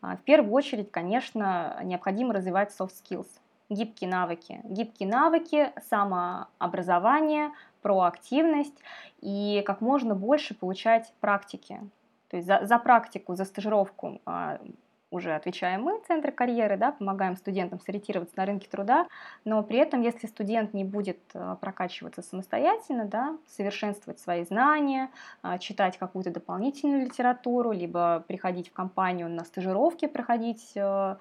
а, 0.00 0.16
в 0.16 0.22
первую 0.22 0.52
очередь, 0.52 0.90
конечно, 0.90 1.80
необходимо 1.82 2.34
развивать 2.34 2.74
soft 2.78 2.92
skills, 3.02 3.28
гибкие 3.68 4.10
навыки. 4.10 4.60
Гибкие 4.64 5.08
навыки, 5.08 5.72
самообразование, 5.88 7.50
проактивность 7.82 8.78
и 9.20 9.62
как 9.66 9.80
можно 9.80 10.14
больше 10.14 10.54
получать 10.54 11.12
практики. 11.20 11.80
То 12.28 12.36
есть 12.36 12.46
за, 12.46 12.66
за 12.66 12.78
практику, 12.78 13.34
за 13.34 13.44
стажировку 13.44 14.20
а, 14.26 14.58
уже 15.10 15.34
отвечаем 15.34 15.82
мы, 15.82 16.00
центры 16.06 16.32
карьеры, 16.32 16.76
да, 16.76 16.92
помогаем 16.92 17.36
студентам 17.36 17.78
сориентироваться 17.80 18.36
на 18.36 18.44
рынке 18.44 18.68
труда, 18.68 19.06
но 19.44 19.62
при 19.62 19.78
этом, 19.78 20.02
если 20.02 20.26
студент 20.26 20.74
не 20.74 20.84
будет 20.84 21.18
э, 21.34 21.56
прокачиваться 21.60 22.22
самостоятельно, 22.22 23.04
да, 23.04 23.36
совершенствовать 23.46 24.18
свои 24.18 24.44
знания, 24.44 25.10
а, 25.42 25.58
читать 25.58 25.96
какую-то 25.96 26.30
дополнительную 26.30 27.06
литературу, 27.06 27.70
либо 27.70 28.24
приходить 28.26 28.68
в 28.68 28.72
компанию 28.72 29.28
на 29.28 29.44
стажировки, 29.44 30.06
проходить 30.06 30.72
э, 30.74 30.80
а, 30.80 31.18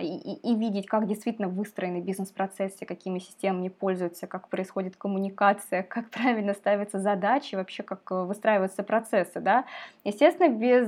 и, 0.00 0.16
и, 0.16 0.54
видеть, 0.56 0.86
как 0.86 1.06
действительно 1.06 1.48
выстроены 1.48 2.00
бизнес-процессы, 2.00 2.86
какими 2.86 3.18
системами 3.18 3.68
пользуются, 3.68 4.26
как 4.26 4.48
происходит 4.48 4.96
коммуникация, 4.96 5.82
как 5.88 6.10
правильно 6.10 6.54
ставятся 6.54 6.98
задачи, 6.98 7.54
вообще 7.54 7.82
как 7.82 8.00
э, 8.10 8.24
выстраиваются 8.24 8.82
процессы. 8.82 9.40
Да? 9.40 9.66
Естественно, 10.04 10.48
без 10.48 10.86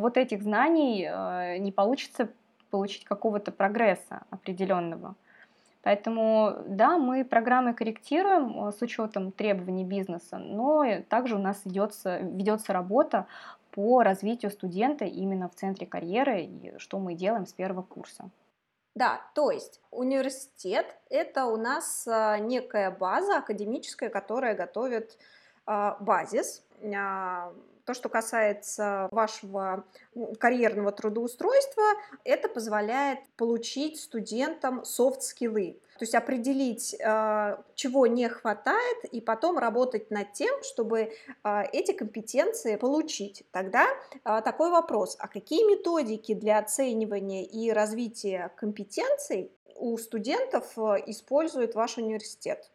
вот 0.00 0.16
этих 0.16 0.42
знаний 0.42 1.08
не 1.58 1.72
получится 1.76 2.28
получить 2.70 3.04
какого-то 3.04 3.52
прогресса 3.52 4.22
определенного. 4.30 5.14
Поэтому, 5.82 6.56
да, 6.66 6.98
мы 6.98 7.24
программы 7.24 7.72
корректируем 7.72 8.72
с 8.72 8.82
учетом 8.82 9.30
требований 9.30 9.84
бизнеса, 9.84 10.38
но 10.38 10.84
также 11.08 11.36
у 11.36 11.38
нас 11.38 11.62
ведется, 11.64 12.18
ведется 12.18 12.72
работа 12.72 13.26
по 13.70 14.02
развитию 14.02 14.50
студента 14.50 15.04
именно 15.04 15.48
в 15.48 15.54
центре 15.54 15.86
карьеры, 15.86 16.42
и 16.42 16.74
что 16.78 16.98
мы 16.98 17.14
делаем 17.14 17.46
с 17.46 17.52
первого 17.52 17.82
курса. 17.82 18.30
Да, 18.96 19.20
то 19.34 19.50
есть 19.50 19.80
университет– 19.90 20.86
это 21.10 21.44
у 21.44 21.56
нас 21.56 22.08
а, 22.08 22.38
некая 22.38 22.90
база 22.90 23.38
академическая, 23.38 24.08
которая 24.08 24.56
готовит 24.56 25.18
а, 25.66 25.98
базис, 26.00 26.64
то, 27.86 27.94
что 27.94 28.08
касается 28.08 29.08
вашего 29.12 29.84
карьерного 30.38 30.90
трудоустройства, 30.90 31.84
это 32.24 32.48
позволяет 32.48 33.20
получить 33.36 34.00
студентам 34.00 34.84
софт-скиллы. 34.84 35.78
То 35.98 36.02
есть 36.02 36.14
определить, 36.14 36.94
а, 37.02 37.62
чего 37.74 38.06
не 38.06 38.28
хватает, 38.28 39.04
и 39.12 39.20
потом 39.20 39.56
работать 39.56 40.10
над 40.10 40.32
тем, 40.32 40.62
чтобы 40.62 41.12
а, 41.42 41.64
эти 41.72 41.92
компетенции 41.92 42.76
получить. 42.76 43.44
Тогда 43.50 43.86
а, 44.24 44.42
такой 44.42 44.70
вопрос, 44.70 45.16
а 45.18 45.28
какие 45.28 45.64
методики 45.64 46.34
для 46.34 46.58
оценивания 46.58 47.44
и 47.44 47.70
развития 47.70 48.52
компетенций 48.56 49.52
у 49.76 49.96
студентов 49.96 50.76
использует 50.76 51.74
ваш 51.74 51.98
университет? 51.98 52.70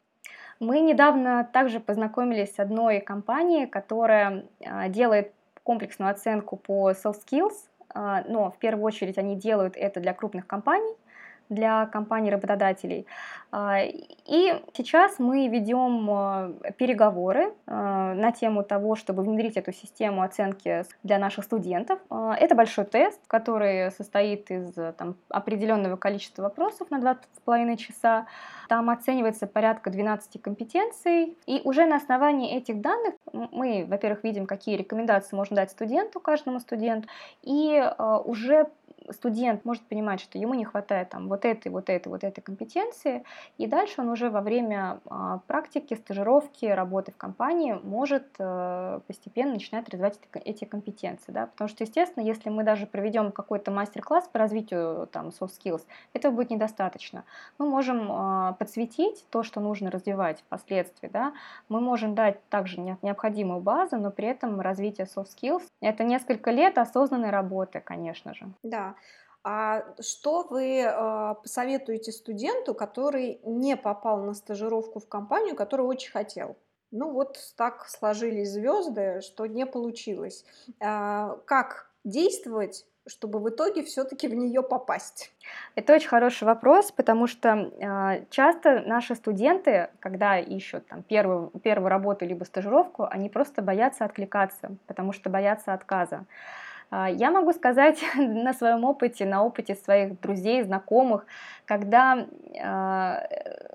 Мы 0.62 0.80
недавно 0.82 1.44
также 1.52 1.80
познакомились 1.80 2.54
с 2.54 2.60
одной 2.60 3.00
компанией, 3.00 3.66
которая 3.66 4.46
а, 4.64 4.90
делает 4.90 5.34
комплексную 5.64 6.12
оценку 6.12 6.56
по 6.56 6.92
soft 6.92 7.22
skills, 7.26 7.56
а, 7.90 8.24
но 8.28 8.52
в 8.52 8.60
первую 8.60 8.86
очередь 8.86 9.18
они 9.18 9.36
делают 9.36 9.76
это 9.76 10.00
для 10.00 10.14
крупных 10.14 10.46
компаний, 10.46 10.94
для 11.52 11.86
компаний-работодателей. 11.86 13.06
А, 13.52 13.82
и 13.84 14.54
сейчас 14.74 15.20
мы 15.20 15.50
ведем 15.50 16.10
а, 16.10 16.54
переговоры 16.78 17.54
а, 17.68 18.14
на 18.14 18.32
тему 18.32 18.64
того, 18.64 18.96
чтобы 18.96 19.24
внедрить 19.24 19.58
эту 19.58 19.74
систему 19.74 20.22
оценки 20.22 20.86
для 21.04 21.20
наших 21.20 21.44
студентов. 21.44 22.00
Это 22.10 22.56
большой 22.56 22.86
тест, 22.86 23.20
который 23.28 23.92
состоит 23.92 24.50
из 24.50 24.74
там, 24.98 25.16
определенного 25.30 25.98
количества 25.98 26.44
вопросов 26.44 26.90
на 26.90 27.00
2,5 27.00 27.76
часа. 27.76 28.28
Там 28.70 28.90
оценивается 28.90 29.48
порядка 29.48 29.90
12 29.90 30.42
компетенций. 30.42 31.38
И 31.46 31.62
уже 31.66 31.86
на 31.86 31.98
основании 31.98 32.56
этих 32.56 32.80
данных 32.80 33.16
мы, 33.34 33.86
во-первых, 33.88 34.24
видим, 34.24 34.46
какие 34.46 34.78
рекомендации 34.78 35.36
можно 35.36 35.58
дать 35.58 35.72
студенту, 35.72 36.22
каждому 36.22 36.60
студенту, 36.62 37.10
и 37.42 37.84
уже 38.24 38.68
студент 39.14 39.66
может 39.66 39.84
понимать, 39.84 40.22
что 40.22 40.38
ему 40.38 40.54
не 40.54 40.66
хватает 40.66 41.10
там 41.10 41.28
вот 41.28 41.46
этой, 41.46 41.70
вот 41.70 41.90
этой, 41.90 42.10
вот 42.10 42.24
этой 42.24 42.42
компетенции, 42.42 43.24
и 43.58 43.68
дальше 43.68 44.02
он 44.02 44.10
уже 44.10 44.30
во 44.30 44.42
время 44.42 45.00
а, 45.10 45.40
практики, 45.48 45.94
стажировки, 45.94 46.66
работы 46.66 47.12
в 47.12 47.18
компании 47.18 47.80
может 47.84 48.26
э, 48.40 49.00
постепенно 49.08 49.54
начинать 49.54 49.90
развивать 49.90 50.20
эти 50.46 50.66
компетенции, 50.66 51.32
да, 51.32 51.48
потому 51.48 51.68
что, 51.68 51.84
естественно, 51.84 52.24
если 52.24 52.50
мы 52.50 52.64
даже 52.64 52.86
проведем 52.86 53.32
какой-то 53.32 53.72
мастер-класс 53.72 54.30
по 54.32 54.40
развитию 54.40 55.08
там 55.12 55.28
soft 55.30 55.52
skills, 55.60 55.82
этого 56.14 56.34
будет 56.34 56.50
недостаточно. 56.50 57.24
Мы 57.58 57.68
можем 57.68 58.12
а, 58.12 58.54
подсветить 58.54 59.26
то, 59.30 59.44
что 59.44 59.60
нужно 59.60 59.92
развивать 59.92 60.40
впоследствии, 60.42 61.08
да, 61.08 61.34
мы 61.70 61.82
можем 61.82 62.16
дать 62.16 62.44
также 62.50 62.80
необходимую 62.80 63.62
базу, 63.62 63.98
но 63.98 64.12
при 64.12 64.28
этом 64.28 64.60
развитие 64.62 65.08
soft 65.08 65.30
skills– 65.36 65.64
это 65.82 66.04
несколько 66.04 66.52
лет 66.52 66.78
осознанной 66.78 67.30
работы, 67.30 67.80
конечно 67.80 68.34
же. 68.34 68.48
Да. 68.64 68.96
А 69.44 69.84
что 70.00 70.44
вы 70.44 70.82
э, 70.82 71.36
посоветуете 71.42 72.12
студенту, 72.12 72.76
который 72.76 73.40
не 73.44 73.76
попал 73.76 74.22
на 74.24 74.34
стажировку 74.34 75.00
в 75.00 75.08
компанию, 75.08 75.56
который 75.56 75.86
очень 75.86 76.12
хотел? 76.12 76.58
Ну 76.92 77.12
вот 77.12 77.38
так 77.58 77.88
сложились 77.88 78.52
звезды, 78.52 79.22
что 79.22 79.48
не 79.48 79.66
получилось. 79.66 80.46
Э, 80.80 81.38
как 81.46 81.90
действовать, 82.04 82.86
чтобы 83.08 83.40
в 83.40 83.50
итоге 83.50 83.84
все-таки 83.84 84.28
в 84.28 84.36
нее 84.36 84.62
попасть? 84.62 85.34
Это 85.74 85.94
очень 85.94 86.10
хороший 86.10 86.44
вопрос, 86.44 86.92
потому 86.92 87.26
что 87.26 87.50
э, 87.50 88.26
часто 88.30 88.82
наши 88.82 89.16
студенты, 89.16 89.90
когда 90.00 90.38
ищут 90.38 90.86
там, 90.86 91.02
первую, 91.02 91.50
первую 91.64 91.90
работу 91.90 92.26
либо 92.26 92.44
стажировку, 92.44 93.08
они 93.10 93.30
просто 93.30 93.64
боятся 93.64 94.06
откликаться, 94.06 94.76
потому 94.86 95.14
что 95.14 95.32
боятся 95.32 95.74
отказа. 95.74 96.26
А, 96.92 97.10
я 97.10 97.32
могу 97.32 97.54
сказать 97.54 98.04
на 98.16 98.54
своем 98.54 98.84
опыте, 98.84 99.26
на 99.26 99.44
опыте 99.44 99.76
своих 99.76 100.20
друзей, 100.20 100.62
знакомых, 100.62 101.26
когда 101.66 102.28
а, 102.62 103.24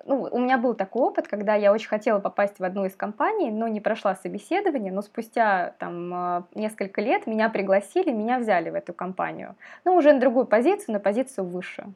ну, 0.04 0.28
у 0.30 0.38
меня 0.38 0.58
был 0.58 0.74
такой 0.74 1.02
опыт, 1.02 1.26
когда 1.26 1.54
я 1.54 1.72
очень 1.72 1.88
хотела 1.88 2.20
попасть 2.20 2.60
в 2.60 2.64
одну 2.64 2.84
из 2.84 2.94
компаний, 2.94 3.50
но 3.50 3.66
не 3.68 3.80
прошла 3.80 4.14
собеседование, 4.14 4.92
но 4.92 5.00
спустя 5.00 5.72
там 5.78 6.12
а, 6.14 6.44
несколько 6.54 7.00
лет 7.00 7.26
меня 7.26 7.48
пригласили, 7.48 8.12
меня 8.12 8.38
взяли 8.38 8.68
в 8.68 8.74
эту 8.74 8.92
компанию. 8.92 9.56
Ну, 9.84 9.94
уже 9.96 10.12
на 10.12 10.20
другую 10.20 10.46
позицию, 10.46 10.92
на 10.92 11.00
позицию 11.00 11.46
выше 11.46 11.86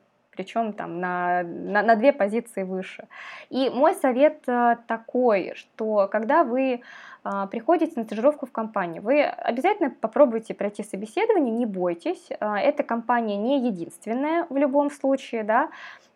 причем 0.40 0.72
там 0.72 1.00
на, 1.00 1.42
на, 1.42 1.82
на 1.82 1.96
две 1.96 2.14
позиции 2.14 2.62
выше. 2.62 3.08
И 3.50 3.68
мой 3.68 3.94
совет 3.94 4.40
такой, 4.86 5.52
что 5.54 6.08
когда 6.10 6.44
вы 6.44 6.80
а, 7.22 7.46
приходите 7.46 7.92
на 7.96 8.04
стажировку 8.04 8.46
в 8.46 8.52
компанию, 8.52 9.02
вы 9.02 9.22
обязательно 9.22 9.90
попробуйте 9.90 10.54
пройти 10.54 10.82
собеседование, 10.82 11.54
не 11.54 11.66
бойтесь. 11.66 12.28
А, 12.40 12.58
эта 12.58 12.82
компания 12.82 13.36
не 13.36 13.66
единственная 13.66 14.46
в 14.48 14.56
любом 14.56 14.90
случае, 14.90 15.44
да. 15.44 15.68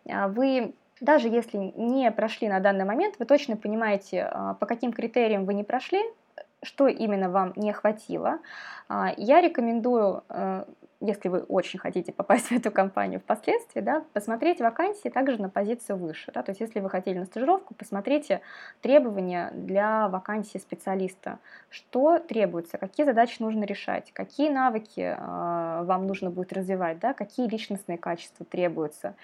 А, 0.09 0.27
вы 0.27 0.73
даже 1.01 1.27
если 1.27 1.57
не 1.75 2.09
прошли 2.09 2.47
на 2.47 2.59
данный 2.59 2.85
момент, 2.85 3.15
вы 3.19 3.25
точно 3.25 3.57
понимаете, 3.57 4.31
по 4.59 4.65
каким 4.65 4.93
критериям 4.93 5.45
вы 5.45 5.53
не 5.53 5.63
прошли, 5.63 6.01
что 6.63 6.87
именно 6.87 7.29
вам 7.29 7.51
не 7.57 7.73
хватило. 7.73 8.39
Я 9.17 9.41
рекомендую 9.41 10.23
э, 10.29 10.63
если 11.01 11.29
вы 11.29 11.39
очень 11.39 11.79
хотите 11.79 12.11
попасть 12.11 12.47
в 12.47 12.51
эту 12.51 12.71
компанию 12.71 13.19
впоследствии, 13.19 13.81
да, 13.81 14.03
посмотреть 14.13 14.59
вакансии 14.59 15.09
также 15.09 15.41
на 15.41 15.49
позицию 15.49 15.97
выше. 15.97 16.31
Да, 16.33 16.41
то 16.41 16.51
есть 16.51 16.61
если 16.61 16.79
вы 16.79 16.89
хотели 16.89 17.17
на 17.17 17.25
стажировку, 17.25 17.73
посмотрите 17.73 18.41
требования 18.81 19.51
для 19.53 20.07
вакансии 20.09 20.57
специалиста. 20.57 21.39
Что 21.69 22.19
требуется, 22.19 22.77
какие 22.77 23.05
задачи 23.05 23.41
нужно 23.41 23.63
решать, 23.65 24.11
какие 24.13 24.49
навыки 24.49 25.15
э, 25.17 25.83
вам 25.83 26.07
нужно 26.07 26.29
будет 26.29 26.53
развивать, 26.53 26.99
да, 26.99 27.13
какие 27.13 27.47
личностные 27.47 27.97
качества 27.97 28.45
требуются. 28.45 29.15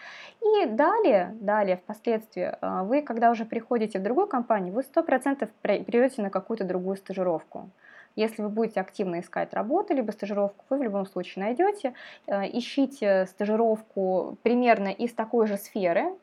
И 0.41 0.65
далее, 0.65 1.35
далее, 1.39 1.77
впоследствии, 1.77 2.53
э, 2.59 2.83
вы, 2.83 3.01
когда 3.01 3.31
уже 3.31 3.45
приходите 3.45 3.99
в 3.99 4.03
другую 4.03 4.27
компанию, 4.27 4.73
вы 4.73 4.81
100% 4.81 5.49
придете 5.61 6.21
на 6.21 6.29
какую-то 6.29 6.65
другую 6.65 6.97
стажировку. 6.97 7.69
Если 8.15 8.41
вы 8.41 8.49
будете 8.49 8.81
активно 8.81 9.19
искать 9.19 9.53
работу, 9.53 9.93
либо 9.93 10.11
стажировку, 10.11 10.65
вы 10.69 10.77
в 10.77 10.83
любом 10.83 11.05
случае 11.05 11.45
найдете. 11.45 11.93
Э, 12.27 12.43
ищите 12.45 13.25
стажировку 13.27 14.37
примерно 14.43 14.89
из 14.89 15.13
такой 15.13 15.47
же 15.47 15.57
сферы, 15.57 16.13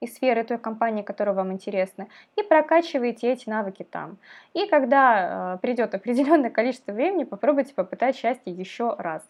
из 0.00 0.14
сферы 0.14 0.44
той 0.44 0.58
компании, 0.58 1.02
которая 1.02 1.34
вам 1.34 1.52
интересна, 1.52 2.06
и 2.36 2.42
прокачиваете 2.42 3.32
эти 3.32 3.48
навыки 3.48 3.84
там. 3.88 4.18
И 4.54 4.66
когда 4.66 5.54
э, 5.54 5.58
придет 5.58 5.94
определенное 5.94 6.50
количество 6.50 6.92
времени, 6.92 7.24
попробуйте 7.24 7.74
попытать 7.74 8.16
счастье 8.16 8.52
еще 8.52 8.94
раз. 8.98 9.22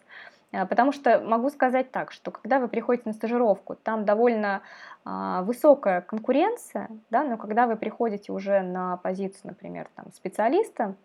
Э, 0.51 0.65
потому 0.65 0.91
что 0.91 1.19
могу 1.19 1.49
сказать 1.49 1.91
так, 1.91 2.11
что 2.11 2.31
когда 2.31 2.59
вы 2.59 2.67
приходите 2.67 3.09
на 3.09 3.13
стажировку, 3.13 3.75
там 3.75 4.05
довольно 4.05 4.61
а, 5.05 5.41
высокая 5.43 6.01
конкуренция, 6.01 6.89
да, 7.09 7.23
но 7.23 7.37
когда 7.37 7.67
вы 7.67 7.75
приходите 7.75 8.31
уже 8.31 8.61
на 8.61 8.97
позицию, 8.97 9.41
например, 9.45 9.87
там, 9.95 10.11
специалиста, 10.13 10.95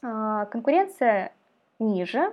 конкуренция 0.00 1.32
ниже, 1.78 2.32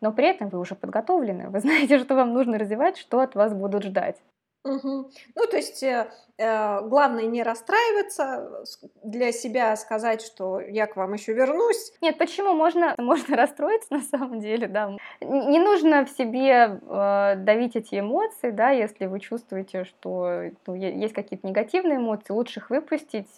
но 0.00 0.12
при 0.12 0.28
этом 0.28 0.48
вы 0.48 0.58
уже 0.58 0.74
подготовлены, 0.74 1.50
вы 1.50 1.60
знаете, 1.60 1.98
что 1.98 2.14
вам 2.14 2.32
нужно 2.32 2.58
развивать, 2.58 2.96
что 2.96 3.20
от 3.20 3.34
вас 3.34 3.52
будут 3.54 3.84
ждать. 3.84 4.20
Угу. 4.68 5.10
Ну, 5.34 5.46
то 5.50 5.56
есть 5.56 5.82
э, 5.82 6.10
э 6.36 6.80
главное 6.82 7.24
не 7.24 7.42
расстраиваться, 7.42 8.64
для 9.02 9.32
себя 9.32 9.74
сказать, 9.76 10.22
что 10.22 10.60
я 10.60 10.86
к 10.86 10.96
вам 10.96 11.14
еще 11.14 11.32
вернусь. 11.32 11.92
Нет, 12.00 12.18
почему 12.18 12.52
можно, 12.52 12.94
можно 12.98 13.36
расстроиться 13.36 13.88
на 13.90 14.02
самом 14.02 14.40
деле, 14.40 14.68
да. 14.68 14.96
Не 15.20 15.58
нужно 15.58 16.04
в 16.04 16.10
себе 16.10 16.80
э, 16.80 17.34
давить 17.36 17.76
эти 17.76 17.98
эмоции, 17.98 18.50
да, 18.50 18.70
если 18.70 19.06
вы 19.06 19.20
чувствуете, 19.20 19.84
что 19.84 20.50
ну, 20.66 20.74
есть 20.74 21.14
какие-то 21.14 21.46
негативные 21.46 21.96
эмоции, 21.96 22.32
лучше 22.32 22.60
их 22.60 22.70
выпустить, 22.70 23.28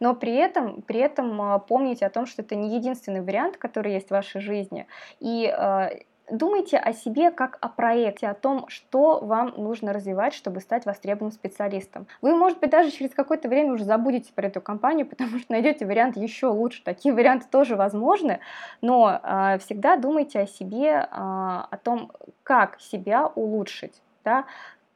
но 0.00 0.14
при 0.14 0.34
этом, 0.34 0.82
при 0.82 1.00
этом 1.00 1.40
э, 1.40 1.60
помните 1.60 2.06
о 2.06 2.10
том, 2.10 2.26
что 2.26 2.42
это 2.42 2.56
не 2.56 2.76
единственный 2.76 3.20
вариант, 3.20 3.56
который 3.56 3.92
есть 3.92 4.08
в 4.08 4.12
вашей 4.12 4.40
жизни, 4.40 4.86
и 5.20 5.46
э, 5.46 6.00
Думайте 6.30 6.78
о 6.78 6.92
себе 6.92 7.30
как 7.30 7.58
о 7.60 7.68
проекте, 7.68 8.28
о 8.28 8.34
том, 8.34 8.68
что 8.68 9.18
вам 9.20 9.52
нужно 9.56 9.92
развивать, 9.92 10.32
чтобы 10.32 10.60
стать 10.60 10.86
востребованным 10.86 11.32
специалистом. 11.32 12.06
Вы, 12.22 12.34
может 12.36 12.60
быть, 12.60 12.70
даже 12.70 12.90
через 12.90 13.12
какое-то 13.12 13.48
время 13.48 13.72
уже 13.72 13.84
забудете 13.84 14.32
про 14.32 14.46
эту 14.46 14.60
компанию, 14.60 15.06
потому 15.10 15.38
что 15.38 15.52
найдете 15.52 15.86
вариант 15.86 16.16
еще 16.16 16.46
лучше. 16.46 16.82
Такие 16.84 17.14
варианты 17.14 17.46
тоже 17.50 17.76
возможны, 17.76 18.40
но 18.80 19.20
э, 19.22 19.58
всегда 19.58 19.96
думайте 19.96 20.40
о 20.40 20.46
себе, 20.46 20.88
э, 20.88 21.06
о 21.10 21.78
том, 21.82 22.12
как 22.42 22.80
себя 22.80 23.26
улучшить. 23.26 24.02
Да? 24.24 24.44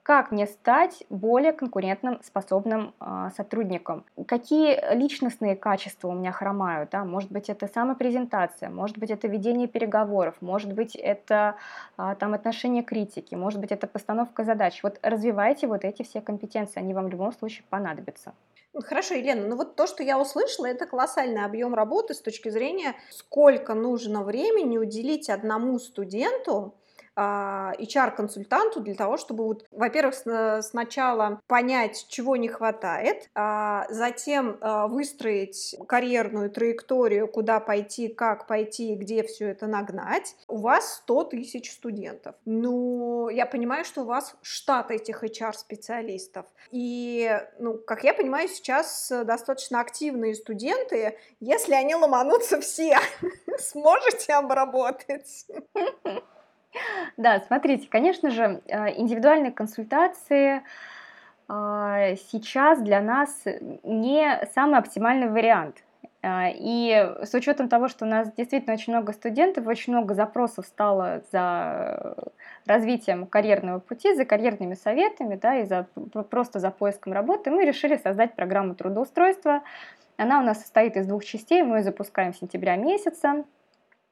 Как 0.04 0.30
мне 0.32 0.46
стать 0.46 1.02
более 1.08 1.52
конкурентным 1.52 2.22
способным 2.22 2.94
э, 3.00 3.30
сотрудником, 3.34 4.04
какие 4.26 4.94
личностные 4.94 5.56
качества 5.56 6.08
у 6.08 6.12
меня 6.12 6.30
хромают, 6.30 6.90
да? 6.90 7.06
может 7.06 7.32
быть 7.32 7.48
это 7.48 7.66
самопрезентация, 7.66 8.68
может 8.68 8.98
быть 8.98 9.10
это 9.10 9.28
ведение 9.28 9.66
переговоров, 9.66 10.36
может 10.42 10.74
быть 10.74 10.94
это 10.94 11.56
э, 11.96 12.16
там 12.20 12.34
отношение 12.34 12.82
критики, 12.82 13.34
может 13.34 13.60
быть 13.60 13.72
это 13.72 13.86
постановка 13.86 14.44
задач. 14.44 14.82
Вот 14.82 14.98
развивайте 15.00 15.66
вот 15.66 15.84
эти 15.84 16.02
все 16.02 16.20
компетенции, 16.20 16.80
они 16.80 16.92
вам 16.92 17.06
в 17.06 17.10
любом 17.10 17.32
случае 17.32 17.64
понадобятся. 17.70 18.34
Хорошо, 18.74 19.14
Елена, 19.14 19.48
ну 19.48 19.56
вот 19.56 19.74
то, 19.74 19.86
что 19.86 20.02
я 20.02 20.20
услышала, 20.20 20.66
это 20.66 20.84
колоссальный 20.84 21.46
объем 21.46 21.74
работы 21.74 22.12
с 22.12 22.20
точки 22.20 22.50
зрения, 22.50 22.94
сколько 23.10 23.72
нужно 23.72 24.22
времени 24.22 24.76
уделить 24.76 25.30
одному 25.30 25.78
студенту, 25.78 26.74
HR-консультанту 27.16 28.80
а, 28.80 28.82
для 28.82 28.94
того, 28.94 29.16
чтобы, 29.16 29.44
вот, 29.44 29.66
во-первых, 29.70 30.14
сначала 30.62 31.40
понять, 31.46 32.06
чего 32.08 32.36
не 32.36 32.48
хватает, 32.48 33.28
а 33.34 33.86
затем 33.90 34.58
а, 34.60 34.88
выстроить 34.88 35.76
карьерную 35.86 36.50
траекторию, 36.50 37.28
куда 37.28 37.60
пойти, 37.60 38.08
как 38.08 38.46
пойти, 38.46 38.94
где 38.94 39.22
все 39.22 39.48
это 39.48 39.66
нагнать. 39.66 40.36
У 40.48 40.58
вас 40.58 40.96
100 40.96 41.24
тысяч 41.24 41.72
студентов. 41.72 42.34
Ну, 42.44 43.28
я 43.28 43.46
понимаю, 43.46 43.84
что 43.84 44.02
у 44.02 44.06
вас 44.06 44.36
штат 44.42 44.90
этих 44.90 45.22
HR-специалистов. 45.22 46.46
И, 46.70 47.40
ну, 47.58 47.78
как 47.78 48.04
я 48.04 48.14
понимаю, 48.14 48.48
сейчас 48.48 49.12
достаточно 49.24 49.80
активные 49.80 50.34
студенты. 50.34 51.18
Если 51.40 51.74
они 51.74 51.94
ломанутся 51.94 52.60
все, 52.60 52.98
сможете 53.58 54.34
обработать? 54.34 55.46
Да, 57.16 57.40
смотрите, 57.40 57.88
конечно 57.88 58.30
же, 58.30 58.60
э, 58.66 58.98
индивидуальные 58.98 59.52
консультации 59.52 60.62
а, 61.46 62.16
сейчас 62.30 62.80
для 62.80 63.00
нас 63.00 63.44
не 63.82 64.40
самый 64.54 64.78
оптимальный 64.78 65.28
вариант. 65.28 65.84
Э, 66.22 66.50
и 66.54 66.90
с 67.22 67.34
учетом 67.34 67.68
того, 67.68 67.88
что 67.88 68.06
у 68.06 68.08
нас 68.08 68.32
действительно 68.32 68.74
очень 68.74 68.92
много 68.92 69.12
студентов, 69.12 69.66
очень 69.66 69.92
много 69.92 70.14
запросов 70.14 70.66
стало 70.66 71.22
за 71.32 72.16
развитием 72.66 73.26
карьерного 73.26 73.78
пути, 73.78 74.14
за 74.14 74.24
карьерными 74.24 74.74
советами, 74.74 75.36
да, 75.36 75.58
и 75.58 75.66
за, 75.66 75.86
просто 76.30 76.60
за 76.60 76.70
поиском 76.70 77.12
работы, 77.12 77.50
мы 77.50 77.64
решили 77.64 77.96
создать 77.96 78.34
программу 78.34 78.74
трудоустройства. 78.74 79.62
Она 80.16 80.40
у 80.40 80.42
нас 80.42 80.60
состоит 80.60 80.96
из 80.96 81.06
двух 81.06 81.24
частей, 81.24 81.62
мы 81.62 81.78
ее 81.78 81.82
запускаем 81.82 82.32
в 82.32 82.36
сентября 82.36 82.76
месяца. 82.76 83.44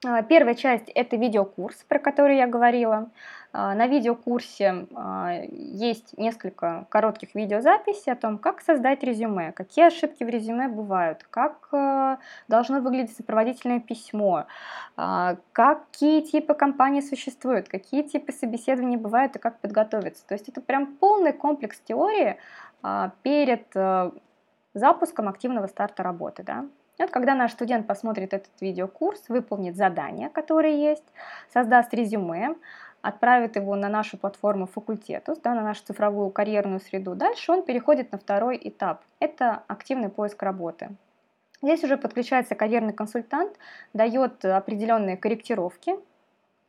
А, 0.04 0.22
первая 0.22 0.54
часть– 0.54 0.88
это 0.94 1.16
видеокурс, 1.16 1.76
про 1.88 1.98
который 1.98 2.36
я 2.36 2.46
говорила. 2.46 3.10
А, 3.52 3.74
на 3.74 3.86
видеокурсе 3.86 4.86
а, 4.94 5.42
есть 5.52 6.16
несколько 6.18 6.86
коротких 6.88 7.34
видеозаписей 7.34 8.12
о 8.12 8.16
том, 8.16 8.38
как 8.38 8.62
создать 8.62 9.04
резюме, 9.04 9.52
какие 9.52 9.86
ошибки 9.86 10.24
в 10.24 10.28
резюме 10.28 10.68
бывают, 10.68 11.24
как 11.30 11.68
а, 11.70 12.18
должно 12.48 12.80
выглядеть 12.80 13.16
сопроводительное 13.16 13.80
письмо, 13.80 14.46
какие 15.52 16.20
типы 16.22 16.54
компаний 16.54 17.02
существуют, 17.02 17.68
какие 17.68 18.02
типы 18.02 18.32
собеседований 18.32 18.96
бывают 18.96 19.36
и 19.36 19.38
как 19.38 19.58
подготовиться. 19.60 20.26
То 20.26 20.34
есть 20.34 20.48
это 20.48 20.60
прям 20.60 20.96
полный 20.96 21.32
комплекс 21.32 21.78
теории 21.80 22.38
перед 23.22 23.66
запуском 24.74 25.28
активного 25.28 25.66
старта 25.66 26.02
работы. 26.02 26.42
Да? 26.42 26.66
Вот 27.02 27.10
когда 27.10 27.34
наш 27.34 27.52
студент 27.52 27.86
посмотрит 27.86 28.32
этот 28.32 28.60
видеокурс, 28.60 29.28
выполнит 29.28 29.76
задания, 29.76 30.28
которые 30.28 30.82
есть, 30.82 31.04
создаст 31.52 31.92
резюме, 31.94 32.56
отправит 33.02 33.56
его 33.56 33.74
на 33.74 33.88
нашу 33.88 34.16
платформу 34.16 34.66
факультетус, 34.66 35.38
да, 35.38 35.54
на 35.54 35.62
нашу 35.62 35.84
цифровую 35.84 36.30
карьерную 36.30 36.80
среду, 36.80 37.14
дальше 37.14 37.52
он 37.52 37.62
переходит 37.62 38.12
на 38.12 38.18
второй 38.18 38.58
этап. 38.62 39.02
Это 39.18 39.62
активный 39.66 40.08
поиск 40.08 40.42
работы. 40.42 40.90
Здесь 41.60 41.84
уже 41.84 41.96
подключается 41.96 42.54
карьерный 42.54 42.92
консультант, 42.92 43.56
дает 43.92 44.44
определенные 44.44 45.16
корректировки 45.16 45.96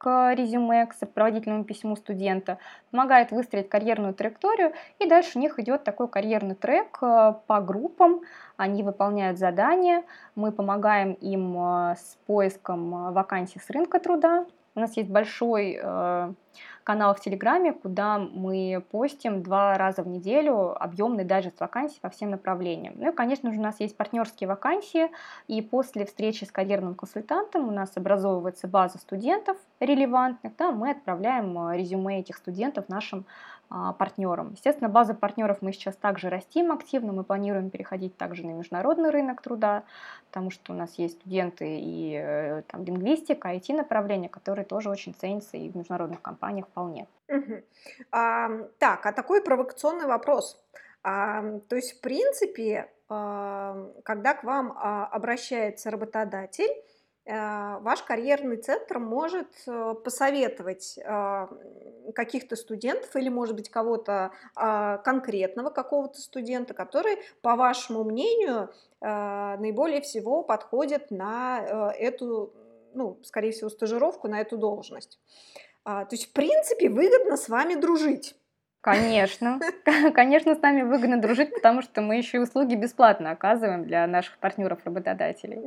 к 0.03 0.33
резюме, 0.33 0.85
к 0.85 0.93
сопроводительному 0.93 1.63
письму 1.63 1.95
студента, 1.95 2.57
помогает 2.91 3.31
выстроить 3.31 3.69
карьерную 3.69 4.13
траекторию, 4.13 4.73
и 4.99 5.07
дальше 5.07 5.37
у 5.37 5.41
них 5.41 5.59
идет 5.59 5.85
такой 5.85 6.09
карьерный 6.09 6.55
трек 6.55 6.97
э, 7.01 7.35
по 7.47 7.61
группам, 7.61 8.21
они 8.57 8.83
выполняют 8.83 9.39
задания, 9.39 10.03
мы 10.35 10.51
помогаем 10.51 11.13
им 11.13 11.55
э, 11.57 11.95
с 11.95 12.17
поиском 12.27 12.93
э, 12.93 13.11
вакансий 13.11 13.59
с 13.59 13.69
рынка 13.69 13.99
труда, 13.99 14.45
у 14.75 14.79
нас 14.79 14.97
есть 14.97 15.09
большой 15.09 15.79
э, 15.81 16.33
канал 16.83 17.15
в 17.15 17.19
Телеграме, 17.21 17.73
куда 17.73 18.17
мы 18.17 18.83
постим 18.91 19.43
два 19.43 19.77
раза 19.77 20.03
в 20.03 20.07
неделю 20.07 20.81
объемный 20.81 21.23
дайджест 21.23 21.59
вакансий 21.59 21.99
по 22.01 22.09
всем 22.09 22.31
направлениям. 22.31 22.95
Ну 22.97 23.11
и, 23.11 23.15
конечно 23.15 23.51
же, 23.51 23.59
у 23.59 23.63
нас 23.63 23.79
есть 23.79 23.95
партнерские 23.95 24.47
вакансии, 24.47 25.09
и 25.47 25.61
после 25.61 26.05
встречи 26.05 26.43
с 26.43 26.51
карьерным 26.51 26.95
консультантом 26.95 27.67
у 27.67 27.71
нас 27.71 27.95
образовывается 27.95 28.67
база 28.67 28.97
студентов 28.97 29.57
релевантных, 29.79 30.55
да, 30.57 30.71
мы 30.71 30.91
отправляем 30.91 31.57
э, 31.57 31.77
резюме 31.77 32.19
этих 32.19 32.37
студентов 32.37 32.89
нашим 32.89 33.25
партнерам. 33.97 34.51
Естественно, 34.51 34.89
база 34.89 35.13
партнеров 35.13 35.57
мы 35.61 35.73
сейчас 35.73 35.95
также 35.95 36.29
растим 36.29 36.71
активно, 36.71 37.11
мы 37.11 37.23
планируем 37.23 37.69
переходить 37.69 38.15
также 38.17 38.45
на 38.45 38.51
международный 38.51 39.09
рынок 39.09 39.41
труда, 39.41 39.83
потому 40.27 40.51
что 40.51 40.73
у 40.73 40.75
нас 40.75 40.93
есть 40.95 41.19
студенты 41.19 41.79
и 41.79 42.13
э, 42.13 42.61
там, 42.67 42.83
лингвистика, 42.83 43.53
IT-направления, 43.53 44.29
которые 44.29 44.65
тоже 44.65 44.89
очень 44.89 45.13
ценятся 45.13 45.57
и 45.57 45.69
в 45.69 45.75
международных 45.75 46.21
компаниях 46.21 46.67
вполне. 46.67 47.07
Угу. 47.27 47.61
А, 48.11 48.49
так, 48.79 49.05
а 49.05 49.11
такой 49.11 49.41
провокационный 49.41 50.05
вопрос. 50.05 50.63
А, 51.03 51.43
то 51.67 51.75
есть, 51.75 51.97
в 51.97 52.01
принципе, 52.01 52.89
а, 53.09 53.89
когда 54.03 54.33
к 54.33 54.43
вам 54.43 54.73
а, 54.75 55.05
обращается 55.07 55.91
работодатель, 55.91 56.69
ваш 57.25 58.03
карьерный 58.03 58.57
центр 58.57 58.99
может 58.99 59.47
э, 59.65 59.95
посоветовать 60.03 60.97
э, 60.97 61.47
каких-то 62.13 62.55
студентов 62.55 63.15
или, 63.15 63.29
может 63.29 63.55
быть, 63.55 63.69
кого-то 63.69 64.31
а, 64.55 64.97
конкретного, 64.97 65.69
какого-то 65.69 66.19
студента, 66.19 66.73
который, 66.73 67.17
по 67.41 67.55
вашему 67.55 68.03
мнению, 68.03 68.73
наиболее 68.99 70.01
всего 70.01 70.43
подходит 70.43 71.11
на 71.11 71.93
эту, 71.97 72.53
ну, 72.93 73.17
скорее 73.23 73.51
всего, 73.51 73.69
стажировку, 73.69 74.27
на 74.27 74.41
эту 74.41 74.57
должность. 74.57 75.19
А, 75.85 76.05
то 76.05 76.15
есть, 76.15 76.29
в 76.29 76.33
принципе, 76.33 76.89
выгодно 76.89 77.37
с 77.37 77.49
вами 77.49 77.75
дружить. 77.75 78.35
Конечно, 78.83 79.61
конечно, 80.13 80.55
с 80.55 80.61
нами 80.61 80.81
выгодно 80.81 81.21
дружить, 81.21 81.53
потому 81.53 81.81
что 81.81 82.01
мы 82.01 82.17
еще 82.17 82.37
и 82.37 82.41
услуги 82.41 82.75
бесплатно 82.75 83.31
оказываем 83.31 83.85
для 83.85 84.05
наших 84.07 84.37
партнеров-работодателей. 84.39 85.61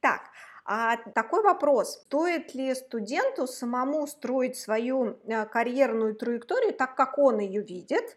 Так, 0.00 0.22
а 0.64 0.96
такой 0.96 1.44
вопрос. 1.44 2.00
Стоит 2.00 2.56
ли 2.56 2.74
студенту 2.74 3.46
самому 3.46 4.08
строить 4.08 4.56
свою 4.56 5.16
э, 5.26 5.46
карьерную 5.46 6.16
траекторию 6.16 6.72
так, 6.74 6.96
как 6.96 7.18
он 7.18 7.38
ее 7.38 7.62
видит? 7.62 8.16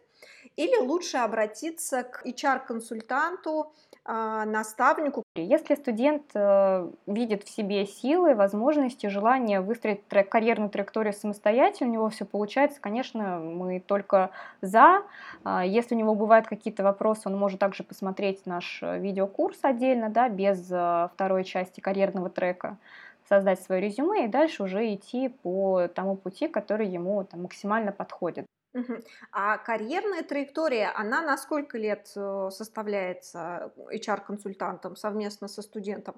Или 0.56 0.78
лучше 0.78 1.18
обратиться 1.18 2.02
к 2.04 2.26
HR-консультанту, 2.26 3.72
наставнику. 4.08 5.24
Если 5.36 5.76
студент 5.76 6.24
э, 6.34 6.90
видит 7.08 7.44
в 7.44 7.50
себе 7.50 7.86
силы, 7.86 8.36
возможности, 8.36 9.08
желание 9.08 9.62
выстроить 9.62 10.08
трек, 10.08 10.30
карьерную 10.30 10.70
траекторию 10.70 11.14
самостоятельно, 11.14 11.90
у 11.90 11.94
него 11.94 12.10
все 12.10 12.24
получается, 12.24 12.80
конечно, 12.80 13.40
мы 13.40 13.80
только 13.80 14.30
за. 14.62 15.02
А, 15.44 15.66
если 15.66 15.96
у 15.96 15.98
него 15.98 16.14
бывают 16.16 16.48
какие-то 16.48 16.84
вопросы, 16.84 17.24
он 17.26 17.38
может 17.38 17.60
также 17.60 17.84
посмотреть 17.84 18.46
наш 18.46 18.80
э, 18.82 19.00
видеокурс 19.00 19.60
отдельно, 19.64 20.10
да, 20.10 20.30
без 20.30 20.72
э, 20.72 21.10
второй 21.14 21.44
части 21.44 21.80
карьерного 21.80 22.30
трека 22.30 22.78
создать 23.28 23.60
свое 23.62 23.82
резюме 23.82 24.26
и 24.26 24.28
дальше 24.28 24.64
уже 24.64 24.94
идти 24.94 25.30
по 25.30 25.88
тому 25.88 26.16
пути, 26.16 26.48
который 26.48 26.88
ему 26.88 27.24
там, 27.24 27.42
максимально 27.42 27.92
подходит. 27.92 28.46
А 29.32 29.58
карьерная 29.58 30.24
траектория, 30.24 30.92
она 30.96 31.22
на 31.22 31.38
сколько 31.38 31.78
лет 31.78 32.12
э, 32.16 32.50
составляется 32.52 33.72
HR-консультантом 33.78 34.96
совместно 34.96 35.48
со 35.48 35.62
студентом? 35.62 36.16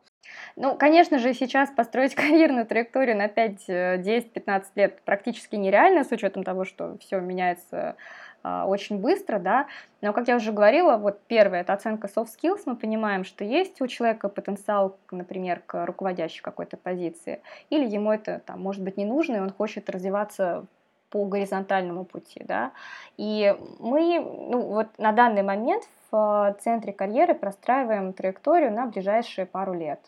Ну, 0.56 0.76
конечно 0.76 1.20
же, 1.20 1.34
сейчас 1.34 1.70
построить 1.70 2.16
карьерную 2.16 2.66
траекторию 2.66 3.18
на 3.18 3.28
5, 3.28 4.02
10, 4.02 4.34
15 4.34 4.76
лет 4.76 5.02
практически 5.04 5.56
нереально, 5.56 6.04
с 6.04 6.12
учетом 6.12 6.44
того, 6.44 6.66
что 6.66 6.98
все 7.00 7.20
меняется 7.20 7.96
а, 8.44 8.66
очень 8.66 9.00
быстро, 9.00 9.40
да, 9.40 9.68
но, 10.02 10.14
как 10.14 10.28
я 10.28 10.36
уже 10.36 10.52
говорила, 10.52 10.98
вот 10.98 11.20
первое, 11.28 11.62
это 11.62 11.74
оценка 11.74 12.08
soft 12.08 12.30
skills, 12.38 12.62
мы 12.66 12.76
понимаем, 12.76 13.24
что 13.24 13.44
есть 13.44 13.82
у 13.82 13.88
человека 13.88 14.30
потенциал, 14.30 14.98
например, 15.12 15.62
к 15.66 15.86
руководящей 15.86 16.42
какой-то 16.42 16.78
позиции, 16.78 17.42
или 17.70 17.86
ему 17.86 18.12
это, 18.12 18.42
там, 18.46 18.62
может 18.62 18.84
быть, 18.84 18.96
не 18.96 19.06
нужно, 19.06 19.36
и 19.36 19.40
он 19.40 19.52
хочет 19.52 19.90
развиваться 19.90 20.66
по 21.10 21.26
горизонтальному 21.26 22.06
пути, 22.06 22.44
да. 22.44 22.72
И 23.18 23.56
мы, 23.80 24.20
ну, 24.20 24.62
вот 24.62 24.88
на 24.98 25.12
данный 25.12 25.44
момент 25.44 25.88
в 26.12 26.56
центре 26.62 26.94
карьеры 26.94 27.34
простраиваем 27.34 28.14
траекторию 28.14 28.72
на 28.72 28.86
ближайшие 28.86 29.46
пару 29.46 29.74
лет. 29.74 30.00